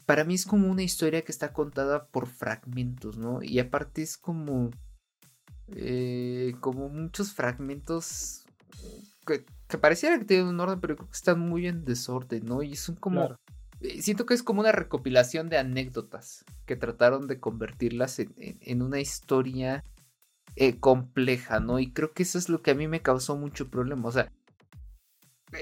para 0.05 0.23
mí 0.23 0.35
es 0.35 0.45
como 0.45 0.69
una 0.69 0.83
historia 0.83 1.23
que 1.23 1.31
está 1.31 1.53
contada 1.53 2.07
por 2.07 2.27
fragmentos, 2.27 3.17
¿no? 3.17 3.41
Y 3.41 3.59
aparte 3.59 4.01
es 4.01 4.17
como, 4.17 4.71
eh, 5.67 6.55
como 6.59 6.89
muchos 6.89 7.33
fragmentos 7.33 8.45
que, 9.25 9.77
pareciera 9.77 10.19
que 10.19 10.25
tienen 10.25 10.47
un 10.47 10.59
orden, 10.59 10.79
pero 10.79 10.95
creo 10.95 11.09
que 11.09 11.15
están 11.15 11.39
muy 11.39 11.67
en 11.67 11.85
desorden, 11.85 12.45
¿no? 12.45 12.63
Y 12.63 12.75
son 12.75 12.95
como... 12.95 13.37
Eh, 13.81 14.01
siento 14.01 14.25
que 14.25 14.33
es 14.33 14.43
como 14.43 14.61
una 14.61 14.71
recopilación 14.71 15.49
de 15.49 15.57
anécdotas 15.57 16.45
que 16.65 16.75
trataron 16.75 17.27
de 17.27 17.39
convertirlas 17.39 18.19
en, 18.19 18.81
una 18.81 18.99
historia 18.99 19.83
eh, 20.55 20.79
compleja, 20.79 21.59
¿no? 21.59 21.79
Y 21.79 21.91
creo 21.91 22.13
que 22.13 22.23
eso 22.23 22.37
es 22.37 22.49
lo 22.49 22.61
que 22.61 22.71
a 22.71 22.75
mí 22.75 22.87
me 22.87 23.01
causó 23.01 23.35
mucho 23.35 23.69
problema. 23.69 24.07
O 24.07 24.11
sea, 24.11 24.31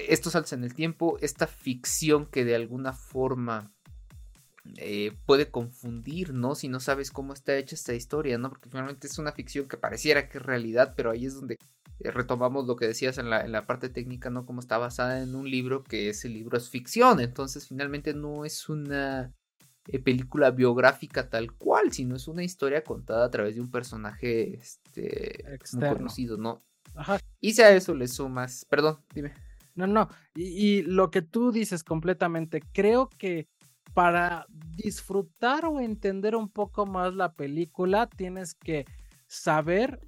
estos 0.07 0.33
saltos 0.33 0.53
en 0.53 0.63
el 0.63 0.73
tiempo, 0.73 1.17
esta 1.21 1.47
ficción 1.47 2.25
que 2.25 2.45
de 2.45 2.55
alguna 2.55 2.93
forma 2.93 3.71
eh, 4.77 5.17
puede 5.25 5.51
confundir, 5.51 6.33
¿no? 6.33 6.55
Si 6.55 6.67
no 6.67 6.79
sabes 6.79 7.11
cómo 7.11 7.33
está 7.33 7.55
hecha 7.57 7.75
esta 7.75 7.93
historia, 7.93 8.37
¿no? 8.37 8.49
Porque 8.49 8.69
finalmente 8.69 9.07
es 9.07 9.17
una 9.17 9.31
ficción 9.31 9.67
que 9.67 9.77
pareciera 9.77 10.29
que 10.29 10.37
es 10.37 10.45
realidad, 10.45 10.93
pero 10.95 11.11
ahí 11.11 11.25
es 11.25 11.35
donde 11.35 11.57
eh, 11.99 12.11
retomamos 12.11 12.65
lo 12.67 12.75
que 12.75 12.87
decías 12.87 13.17
en 13.17 13.29
la, 13.29 13.41
en 13.41 13.51
la, 13.51 13.63
parte 13.63 13.89
técnica, 13.89 14.29
¿no? 14.29 14.45
Como 14.45 14.59
está 14.59 14.77
basada 14.77 15.21
en 15.21 15.35
un 15.35 15.49
libro 15.49 15.83
que 15.83 16.09
ese 16.09 16.29
libro 16.29 16.57
es 16.57 16.69
ficción, 16.69 17.19
entonces 17.19 17.67
finalmente 17.67 18.13
no 18.13 18.45
es 18.45 18.69
una 18.69 19.33
eh, 19.87 19.99
película 19.99 20.51
biográfica 20.51 21.29
tal 21.29 21.51
cual, 21.53 21.91
sino 21.91 22.15
es 22.15 22.27
una 22.27 22.43
historia 22.43 22.83
contada 22.83 23.25
a 23.25 23.31
través 23.31 23.55
de 23.55 23.61
un 23.61 23.71
personaje 23.71 24.55
este, 24.55 25.43
muy 25.73 25.89
conocido, 25.89 26.37
¿no? 26.37 26.63
Ajá. 26.95 27.19
Y 27.39 27.53
si 27.53 27.61
a 27.61 27.71
eso 27.71 27.93
le 27.93 28.07
sumas, 28.07 28.65
perdón, 28.69 28.99
dime. 29.13 29.33
No, 29.73 29.87
no, 29.87 30.09
y 30.35 30.81
lo 30.83 31.11
que 31.11 31.21
tú 31.21 31.51
dices 31.51 31.83
completamente, 31.83 32.61
creo 32.73 33.09
que 33.17 33.47
para 33.93 34.45
disfrutar 34.49 35.65
o 35.65 35.79
entender 35.79 36.35
un 36.35 36.49
poco 36.49 36.85
más 36.85 37.13
la 37.13 37.33
película, 37.33 38.07
tienes 38.07 38.55
que 38.55 38.85
saber 39.27 39.99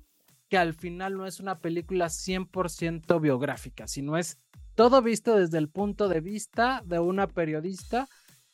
que 0.49 0.57
al 0.57 0.73
final 0.73 1.17
no 1.17 1.25
es 1.25 1.39
una 1.39 1.59
película 1.59 2.07
100% 2.07 3.19
biográfica, 3.19 3.87
sino 3.87 4.17
es 4.17 4.39
todo 4.75 5.01
visto 5.01 5.35
desde 5.35 5.57
el 5.57 5.69
punto 5.69 6.07
de 6.07 6.21
vista 6.21 6.81
de 6.85 6.99
una 6.99 7.27
periodista 7.27 8.07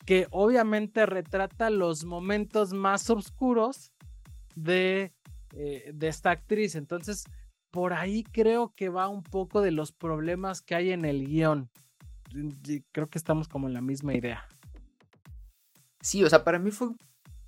que 0.04 0.26
obviamente 0.30 1.06
retrata 1.06 1.70
los 1.70 2.04
momentos 2.04 2.72
más 2.72 3.08
oscuros 3.10 3.92
de, 4.54 5.12
eh, 5.54 5.90
de 5.94 6.08
esta 6.08 6.30
actriz. 6.30 6.74
Entonces, 6.74 7.24
por 7.70 7.92
ahí 7.92 8.24
creo 8.24 8.74
que 8.74 8.88
va 8.88 9.08
un 9.08 9.22
poco 9.22 9.60
de 9.60 9.70
los 9.70 9.92
problemas 9.92 10.62
que 10.62 10.74
hay 10.74 10.90
en 10.90 11.04
el 11.04 11.26
guion. 11.26 11.70
Creo 12.92 13.08
que 13.08 13.18
estamos 13.18 13.48
como 13.48 13.68
en 13.68 13.74
la 13.74 13.80
misma 13.80 14.14
idea. 14.14 14.46
Sí, 16.00 16.24
o 16.24 16.30
sea, 16.30 16.44
para 16.44 16.58
mí 16.58 16.70
fue 16.70 16.88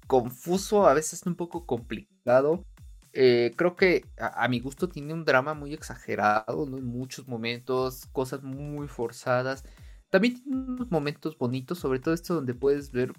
confuso, 0.06 0.87
a 0.87 0.94
veces 0.94 1.23
un 1.26 1.35
poco 1.35 1.66
complicado. 1.66 2.64
Eh, 3.14 3.52
creo 3.56 3.76
que 3.76 4.06
a, 4.18 4.49
mi 4.49 4.61
gusto 4.61 4.88
tiene 4.88 5.12
un 5.14 5.25
drama 5.25 5.54
muy 5.54 5.75
exagerado, 5.75 6.66
¿no? 6.66 6.78
En 6.78 6.87
muchos 6.87 7.28
momentos, 7.28 8.06
cosas 8.12 8.42
muy 8.42 8.88
forzadas. 8.88 9.64
También 10.11 10.42
tiene 10.42 10.56
unos 10.59 10.90
momentos 10.90 11.37
bonitos, 11.38 11.78
sobre 11.78 11.99
todo 12.00 12.14
esto 12.14 12.35
donde 12.35 12.54
puedes 12.54 12.92
ver 12.92 13.12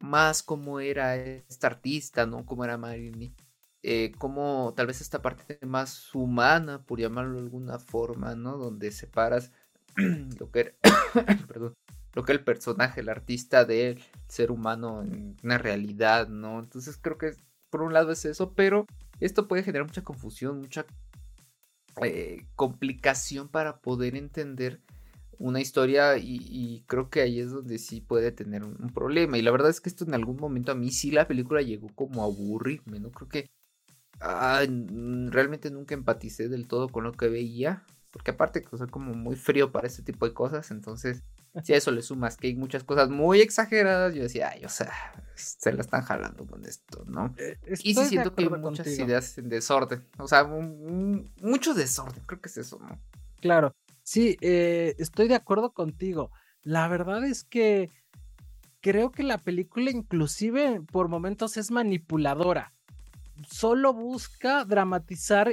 más 0.00 0.42
cómo 0.42 0.80
era 0.80 1.16
esta 1.16 1.66
artista, 1.68 2.26
¿no? 2.26 2.46
Cómo 2.46 2.64
era 2.64 2.78
Marilyn. 2.78 3.34
Eh, 3.82 4.12
cómo 4.18 4.74
tal 4.76 4.86
vez 4.86 5.00
esta 5.00 5.22
parte 5.22 5.58
más 5.66 6.14
humana, 6.14 6.84
por 6.84 7.00
llamarlo 7.00 7.34
de 7.34 7.40
alguna 7.42 7.78
forma, 7.78 8.34
¿no? 8.34 8.56
Donde 8.58 8.90
separas 8.90 9.52
lo 10.38 10.50
que 10.50 10.60
era, 10.60 10.72
perdón, 11.48 11.74
lo 12.18 12.24
que 12.24 12.32
el 12.32 12.42
personaje, 12.42 13.00
el 13.00 13.10
artista 13.10 13.64
del 13.64 14.02
ser 14.26 14.50
humano 14.50 15.02
en 15.02 15.36
una 15.44 15.56
realidad, 15.56 16.26
¿no? 16.26 16.58
Entonces 16.58 16.98
creo 17.00 17.16
que 17.16 17.36
por 17.70 17.82
un 17.82 17.92
lado 17.92 18.10
es 18.10 18.24
eso, 18.24 18.54
pero 18.54 18.88
esto 19.20 19.46
puede 19.46 19.62
generar 19.62 19.86
mucha 19.86 20.02
confusión, 20.02 20.58
mucha 20.58 20.84
eh, 22.02 22.44
complicación 22.56 23.46
para 23.46 23.78
poder 23.78 24.16
entender 24.16 24.80
una 25.38 25.60
historia 25.60 26.18
y, 26.18 26.82
creo 26.88 27.08
que 27.08 27.20
ahí 27.20 27.38
es 27.38 27.52
donde 27.52 27.78
sí 27.78 28.00
puede 28.00 28.32
tener 28.32 28.64
un, 28.64 28.90
problema. 28.92 29.38
Y 29.38 29.42
la 29.42 29.52
verdad 29.52 29.70
es 29.70 29.80
que 29.80 29.88
esto 29.88 30.04
en 30.04 30.14
algún 30.14 30.38
momento 30.38 30.72
a 30.72 30.74
mí 30.74 30.90
sí 30.90 31.12
la 31.12 31.28
película 31.28 31.62
llegó 31.62 31.86
como 31.94 32.22
a 32.22 32.26
aburrirme, 32.26 32.98
¿no? 32.98 33.12
Creo 33.12 33.28
que 33.28 33.48
realmente 34.18 35.70
nunca 35.70 35.94
empaticé 35.94 36.48
del 36.48 36.66
todo 36.66 36.88
con 36.88 37.04
lo 37.04 37.12
que 37.12 37.28
veía, 37.28 37.84
porque 38.10 38.32
aparte 38.32 38.62
que 38.62 38.86
como 38.88 39.14
muy 39.14 39.36
frío 39.36 39.70
para 39.70 39.86
este 39.86 40.02
tipo 40.02 40.26
de 40.26 40.34
cosas, 40.34 40.72
entonces 40.72 41.22
si 41.62 41.74
a 41.74 41.76
eso 41.76 41.90
le 41.90 42.02
sumas 42.02 42.36
que 42.36 42.48
hay 42.48 42.54
muchas 42.54 42.84
cosas 42.84 43.10
muy 43.10 43.40
exageradas, 43.40 44.14
yo 44.14 44.22
decía, 44.22 44.50
ay, 44.52 44.64
o 44.64 44.68
sea, 44.68 44.92
se 45.34 45.72
la 45.72 45.80
están 45.80 46.02
jalando 46.02 46.46
con 46.46 46.64
esto, 46.64 47.04
¿no? 47.06 47.34
Eh, 47.38 47.58
y 47.82 47.94
sí 47.94 48.04
siento 48.06 48.34
que 48.34 48.44
hay 48.44 48.50
muchas 48.50 48.86
ideas 48.86 49.38
en 49.38 49.48
desorden, 49.48 50.04
o 50.18 50.28
sea, 50.28 50.44
mucho 50.44 51.74
desorden, 51.74 52.22
creo 52.26 52.40
que 52.40 52.48
es 52.48 52.58
eso, 52.58 52.78
¿no? 52.78 52.98
Claro, 53.40 53.74
sí, 54.02 54.36
eh, 54.40 54.94
estoy 54.98 55.28
de 55.28 55.36
acuerdo 55.36 55.72
contigo. 55.72 56.30
La 56.62 56.88
verdad 56.88 57.24
es 57.24 57.44
que 57.44 57.90
creo 58.80 59.10
que 59.10 59.22
la 59.22 59.38
película 59.38 59.90
inclusive 59.90 60.82
por 60.92 61.08
momentos 61.08 61.56
es 61.56 61.70
manipuladora. 61.70 62.72
Solo 63.48 63.92
busca 63.92 64.64
dramatizar 64.64 65.52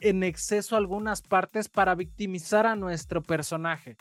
en 0.00 0.22
exceso 0.22 0.76
algunas 0.76 1.22
partes 1.22 1.70
para 1.70 1.94
victimizar 1.94 2.66
a 2.66 2.76
nuestro 2.76 3.22
personaje 3.22 3.96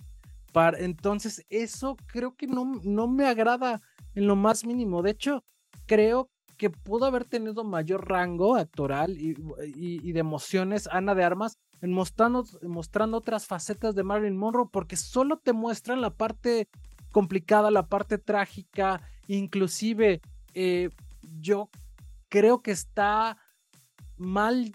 entonces, 0.77 1.45
eso 1.49 1.97
creo 2.07 2.35
que 2.35 2.47
no, 2.47 2.79
no 2.83 3.07
me 3.07 3.25
agrada 3.25 3.81
en 4.15 4.27
lo 4.27 4.35
más 4.35 4.65
mínimo. 4.65 5.01
De 5.01 5.11
hecho, 5.11 5.43
creo 5.85 6.29
que 6.57 6.69
pudo 6.69 7.05
haber 7.05 7.25
tenido 7.25 7.63
mayor 7.63 8.07
rango 8.07 8.55
actoral 8.55 9.17
y, 9.17 10.11
de 10.11 10.19
emociones 10.19 10.87
Ana 10.91 11.15
de 11.15 11.23
Armas 11.23 11.57
en 11.81 11.91
mostrando, 11.91 12.45
mostrando 12.61 13.17
otras 13.17 13.47
facetas 13.47 13.95
de 13.95 14.03
Marilyn 14.03 14.37
Monroe 14.37 14.69
porque 14.71 14.95
solo 14.95 15.37
te 15.37 15.53
muestran 15.53 16.01
la 16.01 16.11
parte 16.11 16.69
complicada, 17.11 17.71
la 17.71 17.87
parte 17.87 18.17
trágica, 18.17 19.01
inclusive 19.27 20.21
eh, 20.53 20.89
yo 21.39 21.69
creo 22.29 22.61
que 22.61 22.71
está 22.71 23.37
mal 24.17 24.73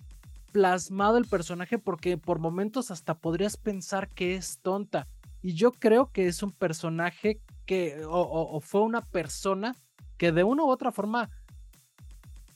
plasmado 0.52 1.18
el 1.18 1.26
personaje 1.26 1.78
porque 1.78 2.18
por 2.18 2.38
momentos 2.38 2.90
hasta 2.90 3.14
podrías 3.14 3.56
pensar 3.56 4.08
que 4.10 4.34
es 4.34 4.58
tonta. 4.60 5.06
Y 5.42 5.54
yo 5.54 5.72
creo 5.72 6.10
que 6.10 6.26
es 6.26 6.42
un 6.42 6.52
personaje 6.52 7.40
que, 7.66 8.02
o, 8.08 8.60
fue 8.60 8.80
una 8.82 9.02
persona 9.02 9.74
que 10.16 10.32
de 10.32 10.44
una 10.44 10.64
u 10.64 10.68
otra 10.68 10.90
forma 10.90 11.30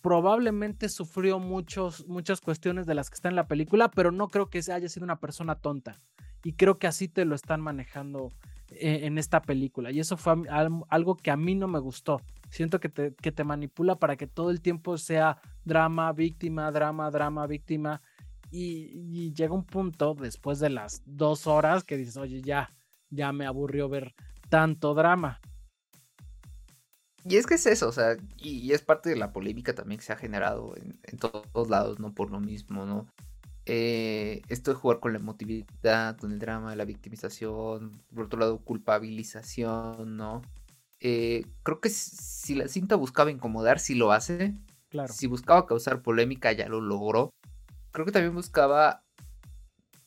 probablemente 0.00 0.88
sufrió 0.88 1.38
muchos, 1.38 2.06
muchas 2.08 2.40
cuestiones 2.40 2.86
de 2.86 2.94
las 2.94 3.08
que 3.08 3.14
está 3.14 3.28
en 3.28 3.36
la 3.36 3.46
película, 3.46 3.90
pero 3.90 4.10
no 4.10 4.28
creo 4.28 4.50
que 4.50 4.58
haya 4.58 4.88
sido 4.88 5.04
una 5.04 5.20
persona 5.20 5.54
tonta. 5.54 6.00
Y 6.44 6.54
creo 6.54 6.78
que 6.78 6.88
así 6.88 7.06
te 7.06 7.24
lo 7.24 7.36
están 7.36 7.60
manejando 7.60 8.30
e, 8.70 9.06
en, 9.06 9.18
esta 9.18 9.42
película. 9.42 9.92
Y 9.92 10.00
eso 10.00 10.16
fue 10.16 10.34
algo 10.88 11.16
que 11.16 11.30
a 11.30 11.36
mí 11.36 11.54
no 11.54 11.68
me 11.68 11.78
gustó. 11.78 12.20
Siento 12.50 12.80
que 12.80 12.88
te, 12.88 13.14
que 13.14 13.30
te 13.30 13.44
manipula 13.44 13.96
para 13.96 14.16
que 14.16 14.26
todo 14.26 14.50
el 14.50 14.60
tiempo 14.60 14.98
sea 14.98 15.40
drama, 15.64 16.12
víctima, 16.12 16.70
drama, 16.72 17.10
drama, 17.10 17.46
víctima. 17.46 18.02
Y, 18.52 19.32
llega 19.32 19.54
un 19.54 19.64
punto 19.64 20.14
después 20.14 20.60
de 20.60 20.68
las 20.68 21.02
dos 21.06 21.46
horas 21.46 21.84
que 21.84 21.96
dices, 21.96 22.18
oye, 22.18 22.42
ya, 22.42 22.70
ya 23.08 23.32
me 23.32 23.46
aburrió 23.46 23.88
ver 23.88 24.14
tanto 24.50 24.94
drama. 24.94 25.40
Y 27.24 27.36
es 27.36 27.46
que 27.46 27.54
es 27.54 27.64
eso, 27.66 27.88
o 27.88 27.92
sea, 27.92 28.16
y, 28.36 28.72
es 28.72 28.82
parte 28.82 29.08
de 29.08 29.16
la 29.16 29.32
polémica 29.32 29.74
también 29.74 29.98
que 29.98 30.04
se 30.04 30.12
ha 30.12 30.16
generado 30.16 30.74
en, 30.76 31.18
todos 31.18 31.70
lados, 31.70 31.98
¿no? 31.98 32.12
Por 32.14 32.30
lo 32.30 32.40
mismo, 32.40 32.84
¿no? 32.84 33.06
Eh, 33.64 34.42
esto 34.48 34.72
de 34.72 34.76
jugar 34.76 35.00
con 35.00 35.12
la 35.12 35.18
emotividad, 35.18 36.18
con 36.18 36.32
el 36.32 36.38
drama, 36.38 36.76
la 36.76 36.84
victimización, 36.84 38.02
por 38.14 38.26
otro 38.26 38.38
lado, 38.38 38.58
culpabilización, 38.58 40.18
¿no? 40.18 40.42
Eh, 41.00 41.46
creo 41.62 41.80
que 41.80 41.88
si 41.88 42.54
la 42.54 42.68
cinta 42.68 42.96
buscaba 42.96 43.30
incomodar, 43.30 43.78
sí 43.78 43.94
lo 43.94 44.12
hace. 44.12 44.54
Claro. 44.90 45.10
Si 45.10 45.26
buscaba 45.26 45.64
causar 45.64 46.02
polémica, 46.02 46.52
ya 46.52 46.68
lo 46.68 46.82
logró 46.82 47.32
creo 47.92 48.06
que 48.06 48.12
también 48.12 48.34
buscaba, 48.34 49.04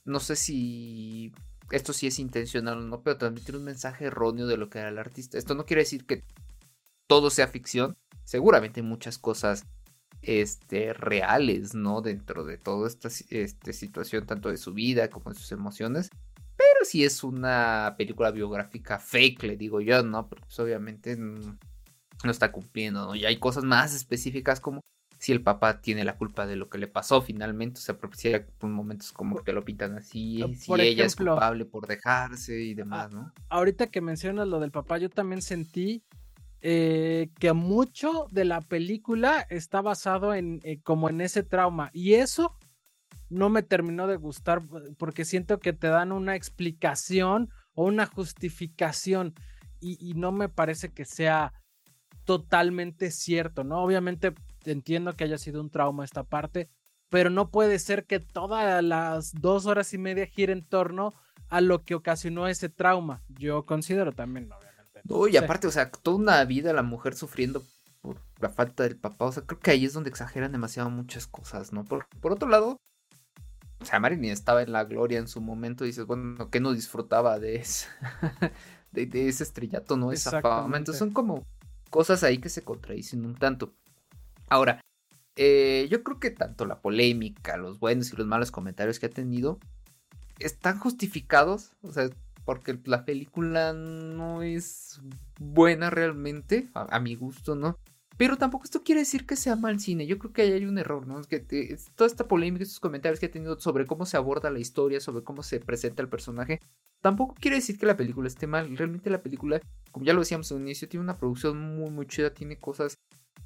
no 0.03 0.19
sé 0.19 0.35
si 0.35 1.33
esto 1.71 1.93
sí 1.93 2.07
es 2.07 2.19
intencional 2.19 2.79
o 2.79 2.81
no, 2.81 3.01
pero 3.01 3.17
transmitir 3.17 3.55
un 3.55 3.63
mensaje 3.63 4.05
erróneo 4.05 4.47
de 4.47 4.57
lo 4.57 4.69
que 4.69 4.79
era 4.79 4.89
el 4.89 4.97
artista. 4.97 5.37
Esto 5.37 5.55
no 5.55 5.65
quiere 5.65 5.81
decir 5.81 6.05
que 6.05 6.23
todo 7.07 7.29
sea 7.29 7.47
ficción. 7.47 7.97
Seguramente 8.23 8.81
hay 8.81 8.85
muchas 8.85 9.17
cosas 9.17 9.65
este, 10.21 10.93
reales, 10.93 11.75
¿no? 11.75 12.01
Dentro 12.01 12.43
de 12.43 12.57
toda 12.57 12.87
esta 12.87 13.09
este, 13.29 13.73
situación, 13.73 14.25
tanto 14.25 14.49
de 14.49 14.57
su 14.57 14.73
vida 14.73 15.09
como 15.09 15.31
de 15.31 15.39
sus 15.39 15.51
emociones. 15.51 16.09
Pero 16.57 16.85
si 16.85 17.03
es 17.03 17.23
una 17.23 17.95
película 17.97 18.31
biográfica 18.31 18.99
fake, 18.99 19.43
le 19.43 19.57
digo 19.57 19.81
yo, 19.81 20.03
¿no? 20.03 20.27
Porque 20.27 20.45
pues, 20.45 20.59
obviamente 20.59 21.17
no, 21.17 21.57
está 22.23 22.51
cumpliendo, 22.51 23.05
¿no? 23.05 23.15
Y 23.15 23.25
hay 23.25 23.37
cosas 23.37 23.63
más 23.63 23.93
específicas 23.93 24.59
como 24.59 24.81
si 25.17 25.31
el 25.31 25.41
papá 25.41 25.81
tiene 25.81 26.03
la 26.03 26.17
culpa 26.17 26.45
de 26.45 26.55
lo 26.55 26.69
que 26.69 26.77
le 26.77 26.87
pasó 26.87 27.21
finalmente, 27.21 27.79
o 27.79 27.81
sea, 27.81 27.97
porque 27.97 28.45
por 28.57 28.69
momentos 28.69 29.11
como 29.11 29.43
que 29.43 29.53
lo 29.53 29.63
pintan 29.63 29.97
así, 29.97 30.41
ah, 30.41 30.47
si 30.55 30.73
ella 30.73 31.05
es 31.05 31.15
culpable 31.15 31.65
por 31.65 31.87
dejarse 31.87 32.61
y 32.61 32.73
demás, 32.73 33.13
¿no? 33.13 33.33
Ahorita 33.49 33.87
que 33.87 34.01
mencionas 34.01 34.47
lo 34.47 34.59
del 34.59 34.71
papá, 34.71 34.97
yo 34.97 35.09
también 35.09 35.41
sentí 35.41 36.03
eh, 36.61 37.29
que 37.39 37.53
mucho 37.53 38.27
de 38.31 38.45
la 38.45 38.59
película 38.61 39.45
está 39.49 39.81
basado 39.81 40.33
en 40.33 40.61
eh, 40.63 40.79
como 40.81 41.09
en 41.09 41.21
ese 41.21 41.43
trauma 41.43 41.91
y 41.93 42.15
eso 42.15 42.57
no 43.29 43.49
me 43.49 43.63
terminó 43.63 44.07
de 44.07 44.15
gustar 44.15 44.63
porque 44.97 45.25
siento 45.25 45.59
que 45.59 45.73
te 45.73 45.87
dan 45.87 46.11
una 46.11 46.35
explicación 46.35 47.49
o 47.73 47.85
una 47.85 48.05
justificación 48.05 49.35
y, 49.81 50.15
no 50.15 50.31
me 50.31 50.49
parece 50.49 50.91
que 50.91 51.05
sea 51.05 51.53
totalmente 52.23 53.11
cierto, 53.11 53.63
¿no? 53.63 53.83
Obviamente 53.83 54.33
entiendo 54.71 55.13
que 55.15 55.23
haya 55.23 55.37
sido 55.37 55.61
un 55.61 55.69
trauma 55.69 56.03
esta 56.03 56.23
parte, 56.23 56.69
pero 57.09 57.29
no 57.29 57.49
puede 57.49 57.79
ser 57.79 58.05
que 58.05 58.19
todas 58.19 58.83
las 58.83 59.33
dos 59.33 59.65
horas 59.65 59.93
y 59.93 59.97
media 59.97 60.25
gire 60.25 60.53
en 60.53 60.65
torno 60.65 61.13
a 61.49 61.61
lo 61.61 61.83
que 61.83 61.95
ocasionó 61.95 62.47
ese 62.47 62.69
trauma. 62.69 63.21
Yo 63.29 63.65
considero 63.65 64.11
también, 64.11 64.51
obviamente. 64.51 65.01
No, 65.03 65.27
y 65.27 65.37
aparte, 65.37 65.67
o 65.67 65.71
sea, 65.71 65.91
toda 65.91 66.17
una 66.17 66.43
vida 66.45 66.73
la 66.73 66.83
mujer 66.83 67.15
sufriendo 67.15 67.63
por 68.01 68.17
la 68.39 68.49
falta 68.49 68.83
del 68.83 68.97
papá, 68.97 69.25
o 69.25 69.31
sea, 69.31 69.43
creo 69.43 69.59
que 69.59 69.71
ahí 69.71 69.85
es 69.85 69.93
donde 69.93 70.09
exageran 70.09 70.51
demasiado 70.51 70.89
muchas 70.89 71.27
cosas, 71.27 71.73
¿no? 71.73 71.85
Por, 71.85 72.07
por 72.21 72.31
otro 72.31 72.49
lado, 72.49 72.79
o 73.79 73.85
sea, 73.85 73.99
Marilyn 73.99 74.31
estaba 74.31 74.63
en 74.63 74.71
la 74.71 74.83
gloria 74.83 75.19
en 75.19 75.27
su 75.27 75.41
momento, 75.41 75.83
y 75.83 75.87
dices, 75.87 76.05
bueno, 76.05 76.49
que 76.49 76.59
no 76.59 76.73
disfrutaba 76.73 77.39
de 77.39 77.57
ese, 77.57 77.87
de, 78.91 79.27
ese 79.27 79.43
estrellato, 79.43 79.97
¿no? 79.97 80.11
Esa 80.11 80.41
fama. 80.41 80.77
Entonces 80.77 80.99
son 80.99 81.11
como 81.11 81.45
cosas 81.89 82.23
ahí 82.23 82.39
que 82.39 82.49
se 82.49 82.63
contradicen 82.63 83.25
un 83.25 83.35
tanto. 83.35 83.73
Ahora, 84.47 84.81
eh, 85.35 85.87
yo 85.89 86.03
creo 86.03 86.19
que 86.19 86.31
tanto 86.31 86.65
la 86.65 86.81
polémica, 86.81 87.57
los 87.57 87.79
buenos 87.79 88.11
y 88.11 88.15
los 88.15 88.27
malos 88.27 88.51
comentarios 88.51 88.99
que 88.99 89.07
ha 89.07 89.09
tenido, 89.09 89.59
están 90.39 90.79
justificados, 90.79 91.71
o 91.81 91.91
sea, 91.91 92.09
porque 92.45 92.79
la 92.85 93.05
película 93.05 93.73
no 93.73 94.43
es 94.43 95.01
buena 95.39 95.89
realmente, 95.89 96.69
a 96.73 96.99
mi 96.99 97.15
gusto, 97.15 97.55
¿no? 97.55 97.79
Pero 98.17 98.37
tampoco 98.37 98.63
esto 98.63 98.83
quiere 98.83 99.01
decir 99.01 99.25
que 99.25 99.35
sea 99.35 99.57
mal 99.57 99.79
cine. 99.79 100.07
Yo 100.07 100.17
creo 100.17 100.31
que 100.31 100.43
ahí 100.43 100.51
hay 100.53 100.65
un 100.65 100.77
error, 100.77 101.05
¿no? 101.05 101.19
Es 101.19 101.27
que 101.27 101.39
toda 101.95 102.07
esta 102.07 102.27
polémica, 102.27 102.63
estos 102.63 102.79
comentarios 102.79 103.19
que 103.19 103.25
ha 103.25 103.31
tenido 103.31 103.59
sobre 103.59 103.85
cómo 103.85 104.05
se 104.05 104.15
aborda 104.15 104.49
la 104.49 104.59
historia, 104.59 105.01
sobre 105.01 105.23
cómo 105.23 105.43
se 105.43 105.59
presenta 105.59 106.01
el 106.01 106.07
personaje, 106.07 106.61
tampoco 107.01 107.35
quiere 107.35 107.57
decir 107.57 107.77
que 107.77 107.85
la 107.85 107.97
película 107.97 108.27
esté 108.27 108.47
mal. 108.47 108.77
Realmente 108.77 109.09
la 109.09 109.21
película, 109.21 109.59
como 109.91 110.05
ya 110.05 110.13
lo 110.13 110.21
decíamos 110.21 110.49
un 110.51 110.61
inicio, 110.61 110.87
tiene 110.87 111.03
una 111.03 111.17
producción 111.17 111.59
muy, 111.59 111.91
muy 111.91 112.07
chida, 112.07 112.33
tiene 112.33 112.57
cosas 112.57 112.97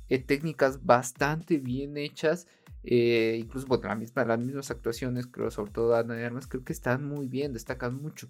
eh, 0.10 0.20
técnicas 0.20 0.86
bastante 0.86 1.58
bien 1.58 1.98
hechas. 1.98 2.48
Eh, 2.84 3.38
incluso, 3.42 3.68
bueno, 3.68 3.88
la 3.88 3.96
misma, 3.96 4.25
las 4.25 4.39
mismas 4.39 4.72
actuaciones, 4.72 5.28
creo, 5.28 5.51
sobre 5.51 5.72
todo 5.72 5.96
Ana 5.96 6.16
de 6.16 6.25
Armas, 6.25 6.48
creo 6.48 6.63
que 6.63 6.74
están 6.74 7.06
muy 7.08 7.28
bien, 7.28 7.54
destacan 7.54 8.01
mucho. 8.01 8.30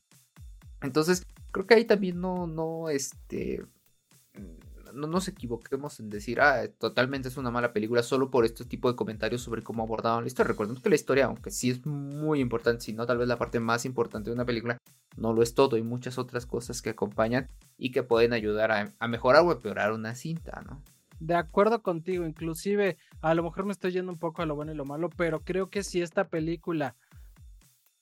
Entonces, 0.81 1.25
creo 1.51 1.67
que 1.67 1.75
ahí 1.75 1.85
también 1.85 2.19
no, 2.19 2.47
no, 2.47 2.89
este 2.89 3.63
no 4.93 5.07
nos 5.07 5.27
equivoquemos 5.27 5.99
en 5.99 6.09
decir, 6.09 6.41
ah, 6.41 6.67
totalmente 6.77 7.27
es 7.27 7.37
una 7.37 7.51
mala 7.51 7.73
película 7.73 8.03
solo 8.03 8.29
por 8.29 8.45
este 8.45 8.65
tipo 8.65 8.89
de 8.89 8.95
comentarios 8.95 9.41
sobre 9.41 9.63
cómo 9.63 9.83
abordaban 9.83 10.23
la 10.23 10.27
historia. 10.27 10.49
Recordemos 10.49 10.81
que 10.81 10.89
la 10.89 10.95
historia, 10.95 11.25
aunque 11.25 11.51
sí 11.51 11.69
es 11.69 11.85
muy 11.85 12.39
importante, 12.39 12.83
si 12.83 12.93
no 12.93 13.05
tal 13.05 13.17
vez 13.17 13.27
la 13.27 13.37
parte 13.37 13.59
más 13.59 13.85
importante 13.85 14.29
de 14.29 14.35
una 14.35 14.45
película, 14.45 14.77
no 15.17 15.33
lo 15.33 15.41
es 15.41 15.53
todo. 15.53 15.75
Hay 15.75 15.83
muchas 15.83 16.17
otras 16.17 16.45
cosas 16.45 16.81
que 16.81 16.91
acompañan 16.91 17.49
y 17.77 17.91
que 17.91 18.03
pueden 18.03 18.33
ayudar 18.33 18.71
a, 18.71 19.07
mejorar 19.07 19.43
o 19.43 19.51
empeorar 19.51 19.93
una 19.93 20.15
cinta, 20.15 20.63
¿no? 20.65 20.81
De 21.19 21.35
acuerdo 21.35 21.81
contigo, 21.81 22.25
inclusive 22.25 22.97
a 23.21 23.33
lo 23.33 23.43
mejor 23.43 23.65
me 23.65 23.73
estoy 23.73 23.91
yendo 23.91 24.11
un 24.11 24.19
poco 24.19 24.41
a 24.41 24.45
lo 24.45 24.55
bueno 24.55 24.71
y 24.71 24.75
lo 24.75 24.85
malo, 24.85 25.09
pero 25.09 25.41
creo 25.41 25.69
que 25.69 25.83
si 25.83 26.01
esta 26.01 26.29
película 26.29 26.95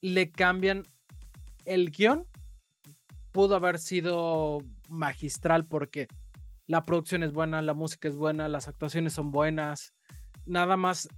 le 0.02 0.32
cambian 0.32 0.84
el 1.66 1.90
guion, 1.90 2.28
pudo 3.32 3.56
haber 3.56 3.80
sido 3.80 4.60
magistral 4.88 5.66
porque 5.66 6.08
la 6.68 6.86
producción 6.86 7.24
es 7.24 7.34
buena, 7.34 7.62
la 7.62 7.74
música 7.74 8.08
es 8.08 8.16
buena, 8.16 8.48
las 8.48 8.68
actuaciones 8.68 9.14
son 9.14 9.32
buenas. 9.32 9.94
Nada 10.46 10.78
más, 10.78 11.10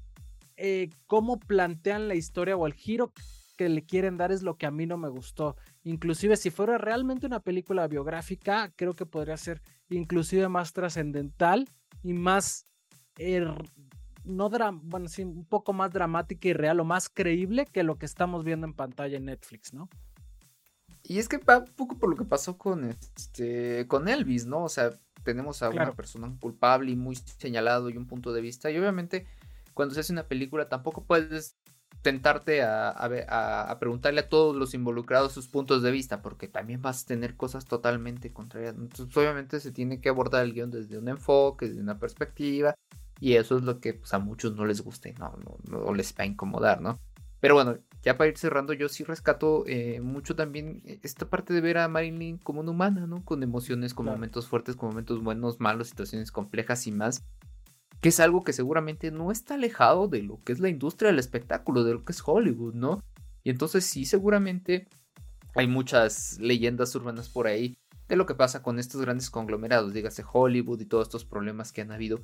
eh, 0.55 0.89
cómo 1.05 1.39
plantean 1.39 2.07
la 2.07 2.15
historia 2.15 2.55
o 2.55 2.65
el 2.65 2.73
giro 2.73 3.11
que 3.57 3.67
le 3.67 3.85
quieren 3.85 4.15
dar 4.15 4.31
es 4.31 4.41
lo 4.41 4.57
que 4.57 4.65
a 4.65 4.71
mí 4.71 4.85
no 4.85 4.97
me 4.97 5.09
gustó. 5.09 5.57
Inclusive 5.83 6.37
si 6.37 6.49
fuera 6.49 6.77
realmente 6.77 7.25
una 7.25 7.41
película 7.41 7.87
biográfica, 7.87 8.71
creo 8.75 8.93
que 8.93 9.05
podría 9.05 9.35
ser 9.35 9.61
inclusive 9.89 10.47
más 10.47 10.71
trascendental 10.71 11.67
y 12.03 12.13
más, 12.13 12.67
er, 13.17 13.53
no 14.23 14.49
bueno, 14.83 15.07
sí, 15.07 15.23
un 15.23 15.45
poco 15.45 15.73
más 15.73 15.91
dramática 15.91 16.47
y 16.47 16.53
real 16.53 16.79
o 16.79 16.85
más 16.85 17.09
creíble 17.09 17.65
que 17.65 17.83
lo 17.83 17.97
que 17.97 18.05
estamos 18.05 18.43
viendo 18.43 18.67
en 18.67 18.73
pantalla 18.73 19.17
en 19.17 19.25
Netflix, 19.25 19.73
¿no? 19.73 19.89
Y 21.03 21.17
es 21.17 21.27
que 21.27 21.37
va 21.37 21.59
un 21.59 21.73
poco 21.75 21.97
por 21.97 22.09
lo 22.09 22.15
que 22.15 22.25
pasó 22.25 22.57
con 22.57 22.83
este 22.83 23.87
con 23.87 24.07
Elvis, 24.07 24.45
¿no? 24.45 24.65
O 24.65 24.69
sea, 24.69 24.91
tenemos 25.23 25.63
a 25.63 25.69
una 25.69 25.93
persona 25.93 26.31
culpable 26.39 26.91
y 26.91 26.95
muy 26.95 27.15
señalado 27.15 27.89
y 27.89 27.97
un 27.97 28.05
punto 28.05 28.33
de 28.33 28.41
vista. 28.41 28.69
Y 28.69 28.77
obviamente, 28.77 29.25
cuando 29.73 29.95
se 29.95 30.01
hace 30.01 30.13
una 30.13 30.27
película, 30.27 30.69
tampoco 30.69 31.03
puedes 31.03 31.57
tentarte 32.01 32.61
a, 32.61 32.89
a, 32.89 33.71
a, 33.71 33.79
preguntarle 33.79 34.21
a 34.21 34.29
todos 34.29 34.55
los 34.55 34.73
involucrados 34.73 35.33
sus 35.33 35.47
puntos 35.47 35.83
de 35.83 35.91
vista, 35.91 36.21
porque 36.21 36.47
también 36.47 36.81
vas 36.81 37.03
a 37.03 37.07
tener 37.07 37.35
cosas 37.35 37.65
totalmente 37.65 38.31
contrarias. 38.31 38.75
Entonces, 38.77 39.15
obviamente, 39.17 39.59
se 39.59 39.71
tiene 39.71 39.99
que 39.99 40.09
abordar 40.09 40.43
el 40.43 40.53
guion 40.53 40.71
desde 40.71 40.97
un 40.97 41.09
enfoque, 41.09 41.67
desde 41.67 41.81
una 41.81 41.99
perspectiva, 41.99 42.75
y 43.19 43.33
eso 43.33 43.57
es 43.57 43.63
lo 43.63 43.79
que 43.79 43.93
pues, 43.93 44.13
a 44.13 44.19
muchos 44.19 44.55
no 44.55 44.65
les 44.65 44.81
gusta 44.81 45.09
y 45.09 45.13
no, 45.13 45.35
no, 45.45 45.57
no 45.69 45.93
les 45.93 46.13
va 46.13 46.23
a 46.23 46.27
incomodar, 46.27 46.81
¿no? 46.81 46.99
Pero 47.41 47.55
bueno, 47.55 47.77
ya 48.01 48.17
para 48.17 48.29
ir 48.29 48.37
cerrando, 48.37 48.73
yo 48.73 48.89
sí 48.89 49.03
rescato 49.03 49.63
eh, 49.67 50.01
mucho 50.01 50.35
también 50.35 50.81
esta 51.03 51.29
parte 51.29 51.53
de 51.53 51.61
ver 51.61 51.77
a 51.77 51.87
Marilyn 51.87 52.37
como 52.37 52.61
una 52.61 52.71
humana, 52.71 53.07
¿no? 53.07 53.23
Con 53.23 53.43
emociones, 53.43 53.93
con 53.93 54.05
momentos 54.05 54.47
fuertes, 54.47 54.75
con 54.75 54.89
momentos 54.89 55.21
buenos, 55.23 55.59
malos, 55.59 55.89
situaciones 55.89 56.31
complejas 56.31 56.85
y 56.87 56.91
más. 56.91 57.23
Que 58.01 58.09
es 58.09 58.19
algo 58.19 58.43
que 58.43 58.53
seguramente 58.53 59.11
no 59.11 59.31
está 59.31 59.55
alejado 59.55 60.07
de 60.07 60.23
lo 60.23 60.41
que 60.43 60.53
es 60.53 60.59
la 60.59 60.69
industria 60.69 61.11
del 61.11 61.19
espectáculo, 61.19 61.83
de 61.83 61.93
lo 61.93 62.05
que 62.05 62.13
es 62.13 62.21
Hollywood, 62.25 62.73
¿no? 62.73 63.03
Y 63.43 63.49
entonces 63.49 63.85
sí, 63.85 64.05
seguramente 64.05 64.87
hay 65.55 65.67
muchas 65.67 66.37
leyendas 66.39 66.93
urbanas 66.95 67.29
por 67.29 67.47
ahí 67.47 67.77
de 68.07 68.15
lo 68.15 68.25
que 68.25 68.35
pasa 68.35 68.63
con 68.63 68.79
estos 68.79 69.01
grandes 69.01 69.29
conglomerados, 69.29 69.93
dígase 69.93 70.23
Hollywood 70.31 70.81
y 70.81 70.85
todos 70.85 71.07
estos 71.07 71.25
problemas 71.25 71.71
que 71.71 71.81
han 71.81 71.91
habido 71.91 72.23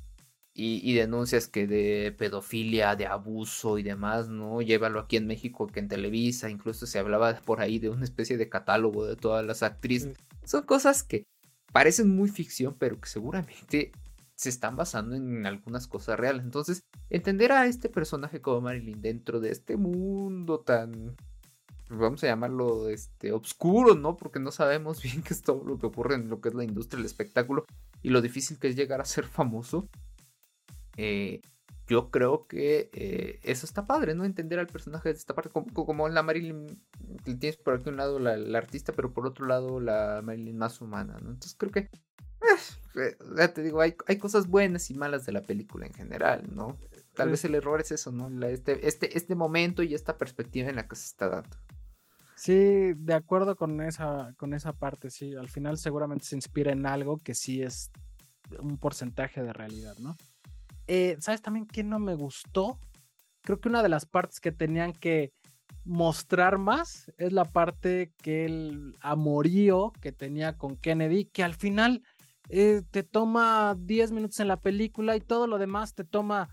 y, 0.58 0.94
denuncias 0.94 1.48
que 1.48 1.66
de 1.66 2.14
pedofilia, 2.16 2.96
de 2.96 3.06
abuso 3.06 3.76
y 3.76 3.82
demás, 3.82 4.28
¿no? 4.28 4.62
Llévalo 4.62 5.00
aquí 5.00 5.18
en 5.18 5.26
México 5.26 5.66
que 5.66 5.80
en 5.80 5.88
Televisa, 5.88 6.48
incluso 6.48 6.86
se 6.86 6.98
hablaba 6.98 7.38
por 7.44 7.60
ahí 7.60 7.78
de 7.78 7.90
una 7.90 8.04
especie 8.04 8.38
de 8.38 8.48
catálogo 8.48 9.04
de 9.04 9.16
todas 9.16 9.44
las 9.44 9.62
actrices. 9.62 10.16
Son 10.44 10.62
cosas 10.62 11.02
que 11.02 11.26
parecen 11.72 12.08
muy 12.08 12.30
ficción, 12.30 12.74
pero 12.78 12.98
que 12.98 13.06
seguramente 13.06 13.92
se 14.36 14.50
están 14.50 14.76
basando 14.76 15.16
en 15.16 15.46
algunas 15.46 15.88
cosas 15.88 16.18
reales. 16.18 16.44
Entonces, 16.44 16.84
entender 17.10 17.52
a 17.52 17.66
este 17.66 17.88
personaje 17.88 18.40
como 18.40 18.60
Marilyn 18.60 19.00
dentro 19.02 19.40
de 19.40 19.50
este 19.50 19.76
mundo 19.76 20.60
tan 20.60 21.16
vamos 21.88 22.22
a 22.24 22.26
llamarlo 22.26 22.88
este 22.88 23.32
obscuro, 23.32 23.94
¿no? 23.94 24.16
Porque 24.16 24.40
no 24.40 24.50
sabemos 24.50 25.02
bien 25.02 25.22
qué 25.22 25.34
es 25.34 25.42
todo 25.42 25.64
lo 25.64 25.78
que 25.78 25.86
ocurre 25.86 26.16
en 26.16 26.28
lo 26.28 26.40
que 26.40 26.48
es 26.48 26.54
la 26.54 26.64
industria 26.64 26.98
del 26.98 27.06
espectáculo 27.06 27.64
y 28.02 28.10
lo 28.10 28.20
difícil 28.20 28.58
que 28.58 28.68
es 28.68 28.76
llegar 28.76 29.00
a 29.00 29.04
ser 29.04 29.26
famoso. 29.26 29.88
Eh, 30.96 31.40
yo 31.88 32.10
creo 32.10 32.46
que 32.48 32.90
eh, 32.92 33.38
eso 33.44 33.64
está 33.64 33.86
padre, 33.86 34.14
¿no? 34.14 34.24
Entender 34.24 34.58
al 34.58 34.66
personaje 34.66 35.10
de 35.10 35.14
esta 35.14 35.34
parte, 35.34 35.50
como, 35.50 35.72
como 35.72 36.08
la 36.08 36.22
Marilyn, 36.22 36.82
tienes 37.24 37.56
por 37.56 37.74
aquí 37.74 37.88
un 37.88 37.96
lado 37.96 38.18
la, 38.18 38.58
artista, 38.58 38.92
pero 38.92 39.12
por 39.12 39.26
otro 39.26 39.46
lado 39.46 39.78
la 39.78 40.20
Marilyn 40.22 40.58
más 40.58 40.80
humana, 40.80 41.18
¿no? 41.22 41.30
Entonces 41.30 41.54
creo 41.56 41.70
que, 41.70 41.88
ya 43.36 43.52
te 43.52 43.62
digo, 43.62 43.80
hay, 43.80 43.94
hay, 44.06 44.18
cosas 44.18 44.48
buenas 44.48 44.90
y 44.90 44.94
malas 44.94 45.26
de 45.26 45.32
la 45.32 45.42
película 45.42 45.86
en 45.86 45.92
general, 45.92 46.44
¿no? 46.54 46.78
Tal 47.14 47.30
vez 47.30 47.44
el 47.44 47.54
error 47.54 47.80
es 47.80 47.92
eso, 47.92 48.12
¿no? 48.12 48.28
este, 48.46 48.86
este, 48.86 49.16
este 49.16 49.34
momento 49.34 49.82
y 49.82 49.94
esta 49.94 50.18
perspectiva 50.18 50.68
en 50.68 50.76
la 50.76 50.86
que 50.86 50.96
se 50.96 51.06
está 51.06 51.28
dando. 51.28 51.56
Sí, 52.36 52.92
de 52.94 53.14
acuerdo 53.14 53.56
con 53.56 53.80
esa, 53.80 54.34
con 54.36 54.52
esa 54.52 54.74
parte, 54.74 55.10
sí. 55.10 55.34
Al 55.34 55.48
final 55.48 55.78
seguramente 55.78 56.26
se 56.26 56.36
inspira 56.36 56.72
en 56.72 56.84
algo 56.84 57.18
que 57.22 57.34
sí 57.34 57.62
es 57.62 57.90
un 58.60 58.76
porcentaje 58.76 59.42
de 59.42 59.52
realidad, 59.52 59.96
¿no? 59.98 60.14
Eh, 60.86 61.16
¿Sabes 61.20 61.40
también 61.40 61.66
qué 61.66 61.82
no 61.82 61.98
me 61.98 62.14
gustó? 62.14 62.78
Creo 63.42 63.58
que 63.60 63.70
una 63.70 63.82
de 63.82 63.88
las 63.88 64.04
partes 64.04 64.40
que 64.40 64.52
tenían 64.52 64.92
que 64.92 65.32
mostrar 65.84 66.58
más 66.58 67.10
es 67.16 67.32
la 67.32 67.44
parte 67.44 68.12
que 68.22 68.44
el 68.44 68.96
amorío 69.00 69.92
que 70.00 70.12
tenía 70.12 70.58
con 70.58 70.76
Kennedy, 70.76 71.26
que 71.26 71.42
al 71.42 71.54
final 71.54 72.02
eh, 72.48 72.82
te 72.90 73.02
toma 73.02 73.76
10 73.78 74.12
minutos 74.12 74.40
en 74.40 74.48
la 74.48 74.60
película 74.60 75.16
y 75.16 75.20
todo 75.20 75.46
lo 75.46 75.58
demás 75.58 75.94
te 75.94 76.04
toma 76.04 76.48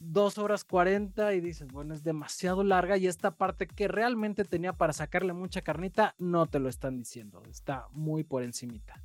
2 0.00 0.38
horas 0.38 0.64
40 0.64 1.34
y 1.34 1.40
dices, 1.40 1.68
bueno, 1.72 1.94
es 1.94 2.02
demasiado 2.02 2.64
larga 2.64 2.96
y 2.96 3.06
esta 3.06 3.32
parte 3.32 3.66
que 3.66 3.88
realmente 3.88 4.44
tenía 4.44 4.72
para 4.72 4.92
sacarle 4.92 5.32
mucha 5.32 5.62
carnita, 5.62 6.14
no 6.18 6.46
te 6.46 6.58
lo 6.58 6.68
están 6.68 6.98
diciendo, 6.98 7.42
está 7.48 7.86
muy 7.92 8.24
por 8.24 8.42
encimita. 8.42 9.02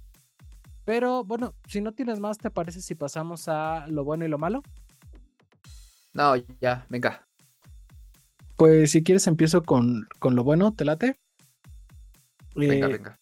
Pero 0.84 1.23
bueno, 1.23 1.54
si 1.67 1.80
no 1.80 1.93
tienes 1.93 2.19
más, 2.19 2.38
¿te 2.38 2.49
parece 2.49 2.82
si 2.82 2.95
pasamos 2.95 3.47
a 3.47 3.86
lo 3.88 4.04
bueno 4.04 4.25
y 4.25 4.27
lo 4.27 4.38
malo? 4.38 4.63
No, 6.13 6.36
ya, 6.60 6.86
venga. 6.89 7.25
Pues 8.58 8.91
si 8.91 9.04
quieres 9.04 9.27
empiezo 9.27 9.63
con, 9.63 10.08
lo 10.21 10.43
bueno, 10.43 10.73
¿te 10.73 10.86
late? 10.86 11.19
Venga, 12.56 12.88
eh, 12.88 12.91
venga. 12.91 13.19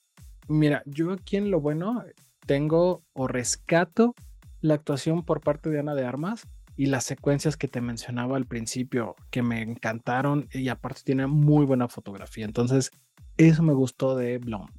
Mira, 0.48 0.82
yo 0.86 1.12
aquí 1.12 1.38
en 1.38 1.52
lo 1.52 1.60
bueno 1.60 2.04
tengo 2.50 3.04
o 3.14 3.28
rescato 3.28 4.16
la 4.60 4.74
actuación 4.74 5.24
por 5.24 5.40
parte 5.40 5.70
de 5.70 5.82
Ana 5.82 5.94
de 5.94 6.04
Armas 6.04 6.48
y 6.76 6.88
las 6.88 7.04
secuencias 7.04 7.58
que 7.58 7.68
te 7.68 7.80
mencionaba 7.80 8.38
al 8.38 8.48
principio, 8.48 9.16
que 9.30 9.44
me 9.44 9.62
encantaron 9.62 10.50
y 10.52 10.68
aparte 10.70 11.02
tiene 11.04 11.28
muy 11.28 11.68
buena 11.68 11.88
fotografía. 11.90 12.46
Entonces, 12.46 12.90
eso 13.38 13.62
me 13.62 13.74
gustó 13.74 14.16
de 14.16 14.40
Blonde. 14.40 14.74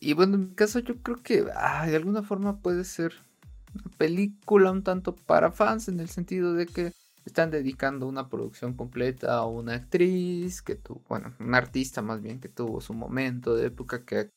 Y 0.00 0.14
bueno, 0.14 0.34
en 0.34 0.48
mi 0.48 0.54
caso 0.56 0.80
yo 0.80 0.96
creo 0.96 1.22
que 1.22 1.42
de 1.42 1.94
alguna 1.96 2.24
forma 2.24 2.58
puede 2.58 2.82
ser 2.82 3.12
una 3.76 3.96
película 3.96 4.72
un 4.72 4.82
tanto 4.82 5.14
para 5.14 5.52
fans 5.52 5.86
en 5.86 6.00
el 6.00 6.08
sentido 6.08 6.52
de 6.52 6.66
que 6.66 6.92
están 7.24 7.52
dedicando 7.52 8.08
una 8.08 8.28
producción 8.28 8.74
completa 8.74 9.34
a 9.34 9.46
una 9.46 9.74
actriz 9.74 10.62
que 10.62 10.74
tuvo, 10.74 11.00
bueno, 11.08 11.32
un 11.38 11.54
artista 11.54 12.02
más 12.02 12.20
bien 12.20 12.40
que 12.40 12.48
tuvo 12.48 12.80
su 12.80 12.92
momento 12.92 13.54
de 13.54 13.66
época 13.66 14.04
que, 14.04 14.30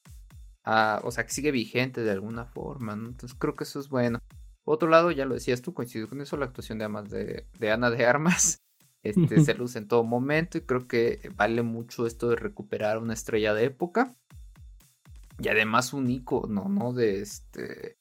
ah, 0.67 1.01
o 1.03 1.11
sea, 1.11 1.25
que 1.25 1.31
sigue 1.31 1.51
vigente 1.51 2.01
de 2.01 2.11
alguna 2.11 2.45
forma, 2.45 2.93
Entonces 2.93 3.35
creo 3.39 3.55
que 3.55 3.63
eso 3.63 3.79
es 3.79 3.87
bueno. 3.87 4.19
Por 4.63 4.75
otro 4.75 4.89
lado, 4.89 5.11
ya 5.11 5.25
lo 5.25 5.33
decías 5.33 5.61
tú, 5.61 5.73
coincido 5.73 6.09
con 6.09 6.19
eso, 6.19 6.35
la 6.35 6.45
actuación 6.45 6.77
de, 6.77 6.85
Amas 6.85 7.09
de, 7.09 7.45
Ana 7.71 7.89
de 7.89 8.05
Armas 8.05 8.61
este, 9.03 9.41
se 9.41 9.53
luce 9.53 9.79
en 9.79 9.87
todo 9.87 10.03
momento 10.03 10.57
y 10.57 10.61
creo 10.61 10.87
que 10.87 11.31
vale 11.35 11.63
mucho 11.63 12.05
esto 12.05 12.29
de 12.29 12.35
recuperar 12.35 12.97
una 12.97 13.13
estrella 13.13 13.53
de 13.53 13.63
época 13.63 14.13
y 15.39 15.47
además 15.47 15.93
un 15.93 16.09
icono, 16.09 16.67
¿no? 16.67 16.91
De 16.91 17.21
este, 17.21 17.97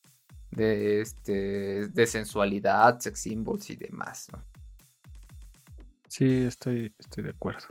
de 0.51 1.01
este, 1.03 1.89
de 1.89 2.07
sensualidad, 2.07 2.99
sex 2.99 3.21
symbols 3.21 3.71
y 3.71 3.77
demás, 3.77 4.29
Sí, 6.09 6.45
estoy, 6.45 6.95
estoy 6.99 7.25
de 7.25 7.31
acuerdo. 7.31 7.67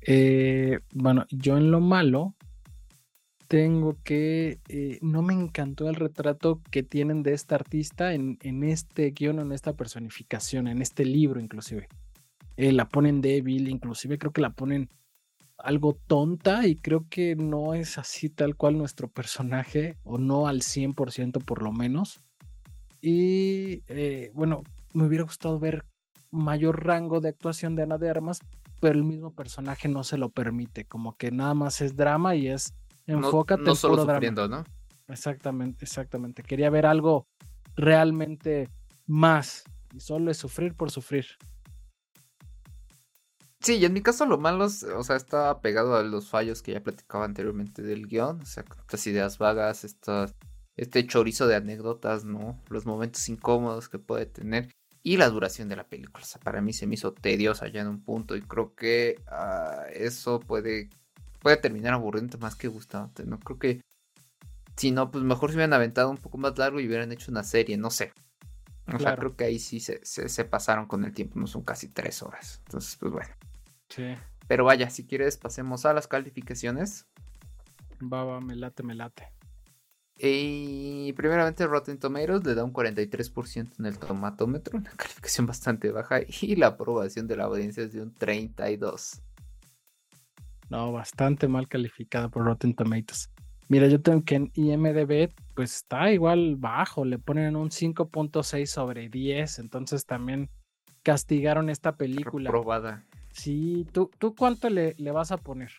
Eh, 0.00 0.80
bueno, 0.94 1.26
yo 1.30 1.56
en 1.58 1.70
lo 1.70 1.80
malo, 1.80 2.34
tengo 3.52 3.98
que 4.02 4.60
eh, 4.70 4.98
no 5.02 5.20
me 5.20 5.34
encantó 5.34 5.90
el 5.90 5.94
retrato 5.96 6.62
que 6.70 6.82
tienen 6.82 7.22
de 7.22 7.34
esta 7.34 7.54
artista 7.54 8.14
en, 8.14 8.38
en 8.40 8.64
este 8.64 9.10
guion, 9.10 9.40
en 9.40 9.52
esta 9.52 9.74
personificación, 9.74 10.68
en 10.68 10.80
este 10.80 11.04
libro 11.04 11.38
inclusive. 11.38 11.86
Eh, 12.56 12.72
la 12.72 12.88
ponen 12.88 13.20
débil, 13.20 13.68
inclusive 13.68 14.16
creo 14.16 14.32
que 14.32 14.40
la 14.40 14.54
ponen 14.54 14.88
algo 15.58 15.92
tonta 15.92 16.66
y 16.66 16.76
creo 16.76 17.04
que 17.10 17.36
no 17.36 17.74
es 17.74 17.98
así 17.98 18.30
tal 18.30 18.56
cual 18.56 18.78
nuestro 18.78 19.08
personaje, 19.08 19.98
o 20.02 20.16
no 20.16 20.46
al 20.46 20.62
100% 20.62 21.44
por 21.44 21.60
lo 21.60 21.72
menos. 21.72 22.20
Y 23.02 23.82
eh, 23.88 24.30
bueno, 24.32 24.62
me 24.94 25.04
hubiera 25.04 25.24
gustado 25.24 25.58
ver 25.58 25.84
mayor 26.30 26.86
rango 26.86 27.20
de 27.20 27.28
actuación 27.28 27.76
de 27.76 27.82
Ana 27.82 27.98
de 27.98 28.08
Armas, 28.08 28.40
pero 28.80 28.94
el 28.94 29.04
mismo 29.04 29.34
personaje 29.34 29.88
no 29.88 30.04
se 30.04 30.16
lo 30.16 30.30
permite, 30.30 30.86
como 30.86 31.18
que 31.18 31.30
nada 31.30 31.52
más 31.52 31.82
es 31.82 31.96
drama 31.96 32.34
y 32.34 32.48
es 32.48 32.72
Enfócate 33.06 33.62
no, 33.62 33.74
solo 33.74 34.04
sufriendo, 34.04 34.48
¿no? 34.48 34.64
Exactamente, 35.08 35.84
exactamente. 35.84 36.42
Quería 36.42 36.70
ver 36.70 36.86
algo 36.86 37.26
realmente 37.76 38.68
más. 39.06 39.64
Y 39.92 40.00
solo 40.00 40.30
es 40.30 40.38
sufrir 40.38 40.74
por 40.74 40.90
sufrir. 40.90 41.26
Sí, 43.60 43.76
y 43.76 43.84
en 43.84 43.92
mi 43.92 44.02
caso 44.02 44.26
lo 44.26 44.38
malo, 44.38 44.64
o 44.64 45.02
sea, 45.04 45.16
está 45.16 45.60
pegado 45.60 45.94
a 45.94 46.02
los 46.02 46.28
fallos 46.28 46.62
que 46.62 46.72
ya 46.72 46.82
platicaba 46.82 47.24
anteriormente 47.24 47.82
del 47.82 48.08
guion. 48.08 48.40
O 48.40 48.46
sea, 48.46 48.64
estas 48.80 49.06
ideas 49.06 49.38
vagas, 49.38 49.84
este 50.76 51.06
chorizo 51.06 51.46
de 51.46 51.54
anécdotas, 51.54 52.24
¿no? 52.24 52.60
Los 52.68 52.86
momentos 52.86 53.28
incómodos 53.28 53.88
que 53.88 54.00
puede 54.00 54.26
tener. 54.26 54.68
Y 55.04 55.16
la 55.16 55.28
duración 55.28 55.68
de 55.68 55.76
la 55.76 55.88
película. 55.88 56.24
O 56.24 56.26
sea, 56.26 56.40
para 56.40 56.60
mí 56.60 56.72
se 56.72 56.86
me 56.86 56.94
hizo 56.94 57.12
tediosa 57.12 57.68
ya 57.68 57.82
en 57.82 57.88
un 57.88 58.02
punto. 58.02 58.34
Y 58.36 58.42
creo 58.42 58.74
que 58.74 59.16
ah, 59.28 59.84
eso 59.92 60.40
puede 60.40 60.90
puede 61.42 61.56
terminar 61.56 61.92
aburriendo 61.92 62.38
más 62.38 62.54
que 62.54 62.68
gustándote, 62.68 63.26
¿no? 63.26 63.38
Creo 63.40 63.58
que 63.58 63.80
si 64.76 64.90
no, 64.90 65.10
pues 65.10 65.22
mejor 65.24 65.50
se 65.50 65.56
hubieran 65.56 65.74
aventado 65.74 66.08
un 66.10 66.16
poco 66.16 66.38
más 66.38 66.56
largo 66.56 66.80
y 66.80 66.86
hubieran 66.86 67.12
hecho 67.12 67.30
una 67.30 67.42
serie, 67.42 67.76
no 67.76 67.90
sé. 67.90 68.12
O 68.92 68.98
sea, 68.98 69.16
creo 69.16 69.36
que 69.36 69.44
ahí 69.44 69.58
sí 69.58 69.80
se, 69.80 70.00
se, 70.04 70.44
pasaron 70.44 70.86
con 70.86 71.04
el 71.04 71.12
tiempo, 71.12 71.38
no 71.38 71.46
son 71.46 71.62
casi 71.62 71.88
tres 71.88 72.22
horas. 72.22 72.60
Entonces, 72.66 72.96
pues 72.96 73.12
bueno. 73.12 73.30
Sí. 73.88 74.14
Pero 74.48 74.64
vaya, 74.64 74.90
si 74.90 75.06
quieres, 75.06 75.36
pasemos 75.36 75.86
a 75.86 75.92
las 75.92 76.08
calificaciones. 76.08 77.06
Va, 78.02 78.24
va, 78.24 78.40
me 78.40 78.56
late, 78.56 78.82
me 78.82 78.94
late. 78.94 79.28
Y 80.18 81.12
primeramente 81.14 81.66
Rotten 81.66 81.98
Tomatoes 81.98 82.44
le 82.44 82.54
da 82.54 82.64
un 82.64 82.72
43% 82.72 83.78
en 83.78 83.86
el 83.86 83.98
tomatómetro, 83.98 84.78
una 84.78 84.90
calificación 84.96 85.46
bastante 85.46 85.90
baja, 85.90 86.20
y 86.26 86.56
la 86.56 86.68
aprobación 86.68 87.26
de 87.26 87.36
la 87.36 87.44
audiencia 87.44 87.84
es 87.84 87.92
de 87.92 88.02
un 88.02 88.14
32%. 88.14 89.20
No, 90.70 90.92
bastante 90.92 91.48
mal 91.48 91.68
calificada 91.68 92.28
por 92.28 92.44
Rotten 92.44 92.74
Tomatoes. 92.74 93.30
Mira, 93.68 93.86
yo 93.88 94.00
tengo 94.00 94.22
que 94.24 94.34
en 94.34 94.52
IMDB, 94.54 95.32
pues 95.54 95.76
está 95.76 96.10
igual 96.12 96.56
bajo, 96.56 97.04
le 97.04 97.18
ponen 97.18 97.56
un 97.56 97.70
5.6 97.70 98.66
sobre 98.66 99.08
10, 99.08 99.60
entonces 99.60 100.04
también 100.04 100.50
castigaron 101.02 101.70
esta 101.70 101.96
película. 101.96 102.50
Probada. 102.50 103.04
Sí, 103.32 103.86
¿tú, 103.92 104.10
tú 104.18 104.34
cuánto 104.34 104.68
le, 104.68 104.94
le 104.98 105.10
vas 105.10 105.32
a 105.32 105.38
poner? 105.38 105.72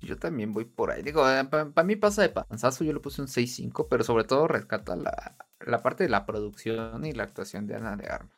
Yo 0.00 0.16
también 0.16 0.52
voy 0.52 0.64
por 0.64 0.90
ahí. 0.90 1.02
Digo, 1.02 1.28
eh, 1.28 1.44
para 1.44 1.84
mí 1.84 1.96
pasa 1.96 2.22
de 2.22 2.28
panzazo, 2.28 2.84
yo 2.84 2.92
le 2.92 3.00
puse 3.00 3.20
un 3.20 3.28
6.5, 3.28 3.86
pero 3.88 4.04
sobre 4.04 4.24
todo 4.24 4.48
rescata 4.48 4.96
la, 4.96 5.36
la, 5.60 5.82
parte 5.82 6.04
de 6.04 6.10
la 6.10 6.24
producción 6.24 7.04
y 7.04 7.12
la 7.12 7.24
actuación 7.24 7.66
de 7.66 7.76
Ana 7.76 7.96
de 7.96 8.08
Armas. 8.08 8.36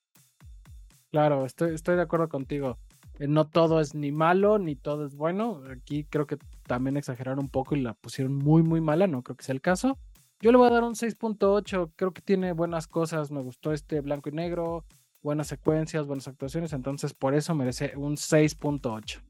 Claro, 1.11 1.45
estoy, 1.45 1.75
estoy 1.75 1.97
de 1.97 2.03
acuerdo 2.03 2.29
contigo. 2.29 2.79
Eh, 3.21 3.29
no 3.29 3.47
todo 3.47 3.81
es 3.81 3.95
ni 3.95 4.11
malo 4.11 4.59
ni 4.59 4.75
todo 4.75 5.07
es 5.07 5.15
bueno. 5.15 5.63
Aquí 5.71 6.05
creo 6.05 6.27
que 6.27 6.39
también 6.67 6.97
exageraron 6.97 7.39
un 7.39 7.49
poco 7.51 7.77
y 7.77 7.81
la 7.81 7.95
pusieron 7.95 8.35
muy, 8.35 8.63
muy 8.63 8.81
mala. 8.81 9.07
No 9.07 9.23
creo 9.23 9.37
que 9.37 9.45
sea 9.45 9.53
el 9.53 9.61
caso. 9.61 9.99
Yo 10.41 10.51
le 10.51 10.59
voy 10.59 10.69
a 10.69 10.73
dar 10.73 10.85
un 10.85 10.95
6.8. 10.95 11.93
Creo 11.95 12.13
que 12.13 12.23
tiene 12.23 12.53
buenas 12.53 12.89
cosas. 12.89 13.31
Me 13.31 13.43
gustó 13.43 13.73
este 13.73 14.01
blanco 14.01 14.31
y 14.31 14.33
negro, 14.33 14.87
buenas 15.23 15.49
secuencias, 15.49 16.07
buenas 16.07 16.29
actuaciones. 16.29 16.73
Entonces, 16.73 17.13
por 17.13 17.35
eso 17.35 17.55
merece 17.55 17.93
un 17.95 18.17
6.8. 18.17 19.21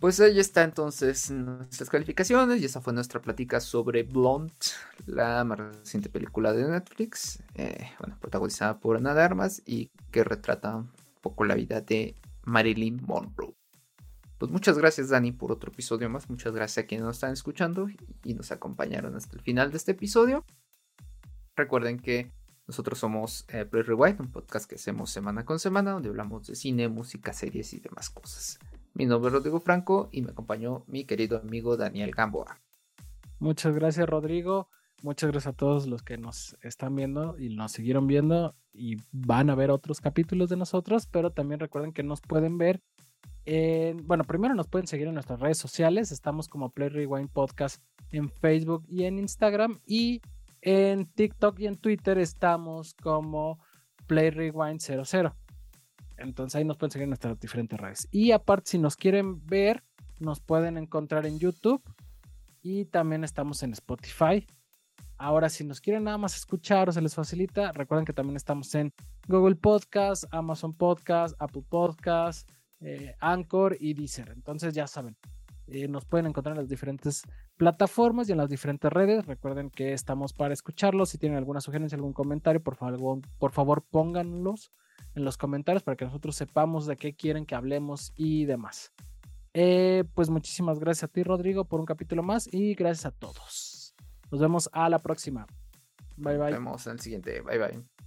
Pues 0.00 0.20
ahí 0.20 0.38
está 0.38 0.62
entonces 0.62 1.28
nuestras 1.32 1.90
calificaciones 1.90 2.62
y 2.62 2.66
esa 2.66 2.80
fue 2.80 2.92
nuestra 2.92 3.20
plática 3.20 3.58
sobre 3.58 4.04
Blonde, 4.04 4.54
la 5.06 5.42
más 5.42 5.58
reciente 5.58 6.08
película 6.08 6.52
de 6.52 6.68
Netflix, 6.68 7.42
eh, 7.56 7.90
bueno, 7.98 8.16
protagonizada 8.20 8.78
por 8.78 8.96
Ana 8.96 9.12
de 9.12 9.22
Armas 9.22 9.60
y 9.66 9.90
que 10.12 10.22
retrata 10.22 10.76
un 10.76 10.92
poco 11.20 11.44
la 11.44 11.56
vida 11.56 11.80
de 11.80 12.14
Marilyn 12.44 13.02
Monroe. 13.04 13.56
Pues 14.38 14.52
muchas 14.52 14.78
gracias 14.78 15.08
Dani 15.08 15.32
por 15.32 15.50
otro 15.50 15.72
episodio 15.72 16.08
más, 16.08 16.30
muchas 16.30 16.52
gracias 16.52 16.84
a 16.84 16.86
quienes 16.86 17.04
nos 17.04 17.16
están 17.16 17.32
escuchando 17.32 17.88
y 18.22 18.34
nos 18.34 18.52
acompañaron 18.52 19.16
hasta 19.16 19.34
el 19.34 19.42
final 19.42 19.72
de 19.72 19.78
este 19.78 19.92
episodio. 19.92 20.44
Recuerden 21.56 21.98
que 21.98 22.30
nosotros 22.68 23.00
somos 23.00 23.46
eh, 23.48 23.64
Play 23.64 23.82
Rewind, 23.82 24.20
un 24.20 24.30
podcast 24.30 24.70
que 24.70 24.76
hacemos 24.76 25.10
semana 25.10 25.44
con 25.44 25.58
semana 25.58 25.90
donde 25.90 26.08
hablamos 26.08 26.46
de 26.46 26.54
cine, 26.54 26.86
música, 26.86 27.32
series 27.32 27.72
y 27.72 27.80
demás 27.80 28.10
cosas. 28.10 28.60
Mi 28.98 29.06
nombre 29.06 29.28
es 29.28 29.32
Rodrigo 29.32 29.60
Franco 29.60 30.08
y 30.10 30.22
me 30.22 30.32
acompañó 30.32 30.82
mi 30.88 31.04
querido 31.04 31.38
amigo 31.38 31.76
Daniel 31.76 32.10
Gamboa. 32.10 32.60
Muchas 33.38 33.72
gracias 33.72 34.08
Rodrigo, 34.08 34.70
muchas 35.04 35.30
gracias 35.30 35.54
a 35.54 35.56
todos 35.56 35.86
los 35.86 36.02
que 36.02 36.18
nos 36.18 36.58
están 36.62 36.96
viendo 36.96 37.38
y 37.38 37.54
nos 37.54 37.70
siguieron 37.70 38.08
viendo 38.08 38.56
y 38.72 38.96
van 39.12 39.50
a 39.50 39.54
ver 39.54 39.70
otros 39.70 40.00
capítulos 40.00 40.50
de 40.50 40.56
nosotros, 40.56 41.06
pero 41.06 41.30
también 41.30 41.60
recuerden 41.60 41.92
que 41.92 42.02
nos 42.02 42.20
pueden 42.20 42.58
ver 42.58 42.82
en, 43.44 44.04
bueno, 44.04 44.24
primero 44.24 44.56
nos 44.56 44.66
pueden 44.66 44.88
seguir 44.88 45.06
en 45.06 45.14
nuestras 45.14 45.38
redes 45.38 45.58
sociales, 45.58 46.10
estamos 46.10 46.48
como 46.48 46.70
Play 46.70 46.88
Rewind 46.88 47.30
Podcast 47.30 47.80
en 48.10 48.28
Facebook 48.28 48.84
y 48.88 49.04
en 49.04 49.20
Instagram 49.20 49.78
y 49.86 50.22
en 50.60 51.06
TikTok 51.06 51.60
y 51.60 51.68
en 51.68 51.76
Twitter 51.76 52.18
estamos 52.18 52.94
como 52.94 53.60
Play 54.08 54.30
Rewind 54.30 54.80
00. 54.80 55.36
Entonces 56.18 56.56
ahí 56.56 56.64
nos 56.64 56.76
pueden 56.76 56.90
seguir 56.90 57.04
en 57.04 57.10
nuestras 57.10 57.38
diferentes 57.40 57.78
redes. 57.78 58.08
Y 58.10 58.32
aparte, 58.32 58.72
si 58.72 58.78
nos 58.78 58.96
quieren 58.96 59.44
ver, 59.46 59.82
nos 60.18 60.40
pueden 60.40 60.76
encontrar 60.76 61.26
en 61.26 61.38
YouTube 61.38 61.82
y 62.62 62.86
también 62.86 63.24
estamos 63.24 63.62
en 63.62 63.72
Spotify. 63.72 64.46
Ahora, 65.16 65.48
si 65.48 65.64
nos 65.64 65.80
quieren 65.80 66.04
nada 66.04 66.18
más 66.18 66.36
escuchar 66.36 66.88
o 66.88 66.92
se 66.92 67.00
les 67.00 67.14
facilita, 67.14 67.72
recuerden 67.72 68.04
que 68.04 68.12
también 68.12 68.36
estamos 68.36 68.72
en 68.74 68.92
Google 69.26 69.56
Podcast, 69.56 70.24
Amazon 70.30 70.74
Podcast, 70.74 71.34
Apple 71.40 71.64
Podcast, 71.68 72.48
eh, 72.80 73.14
Anchor 73.18 73.76
y 73.80 73.94
Deezer. 73.94 74.30
Entonces 74.30 74.74
ya 74.74 74.86
saben, 74.86 75.16
eh, 75.66 75.88
nos 75.88 76.04
pueden 76.04 76.26
encontrar 76.26 76.54
en 76.54 76.62
las 76.62 76.68
diferentes 76.68 77.22
plataformas 77.56 78.28
y 78.28 78.32
en 78.32 78.38
las 78.38 78.48
diferentes 78.48 78.92
redes. 78.92 79.26
Recuerden 79.26 79.70
que 79.70 79.92
estamos 79.92 80.32
para 80.32 80.54
escucharlos. 80.54 81.10
Si 81.10 81.18
tienen 81.18 81.38
alguna 81.38 81.60
sugerencia, 81.60 81.96
algún 81.96 82.12
comentario, 82.12 82.62
por 82.62 82.76
favor, 82.76 83.20
por 83.38 83.50
favor 83.52 83.84
pónganlos 83.90 84.70
en 85.18 85.24
los 85.24 85.36
comentarios 85.36 85.82
para 85.82 85.96
que 85.96 86.04
nosotros 86.04 86.36
sepamos 86.36 86.86
de 86.86 86.96
qué 86.96 87.12
quieren 87.12 87.44
que 87.44 87.54
hablemos 87.54 88.12
y 88.16 88.46
demás. 88.46 88.92
Eh, 89.54 90.04
pues 90.14 90.30
muchísimas 90.30 90.78
gracias 90.78 91.04
a 91.04 91.08
ti, 91.08 91.22
Rodrigo, 91.22 91.64
por 91.64 91.80
un 91.80 91.86
capítulo 91.86 92.22
más 92.22 92.48
y 92.52 92.74
gracias 92.74 93.06
a 93.06 93.10
todos. 93.10 93.94
Nos 94.30 94.40
vemos 94.40 94.70
a 94.72 94.88
la 94.88 94.98
próxima. 94.98 95.46
Bye 96.16 96.36
bye. 96.36 96.50
Nos 96.50 96.58
vemos 96.58 96.86
en 96.86 96.92
el 96.92 97.00
siguiente. 97.00 97.40
Bye 97.42 97.58
bye. 97.58 97.97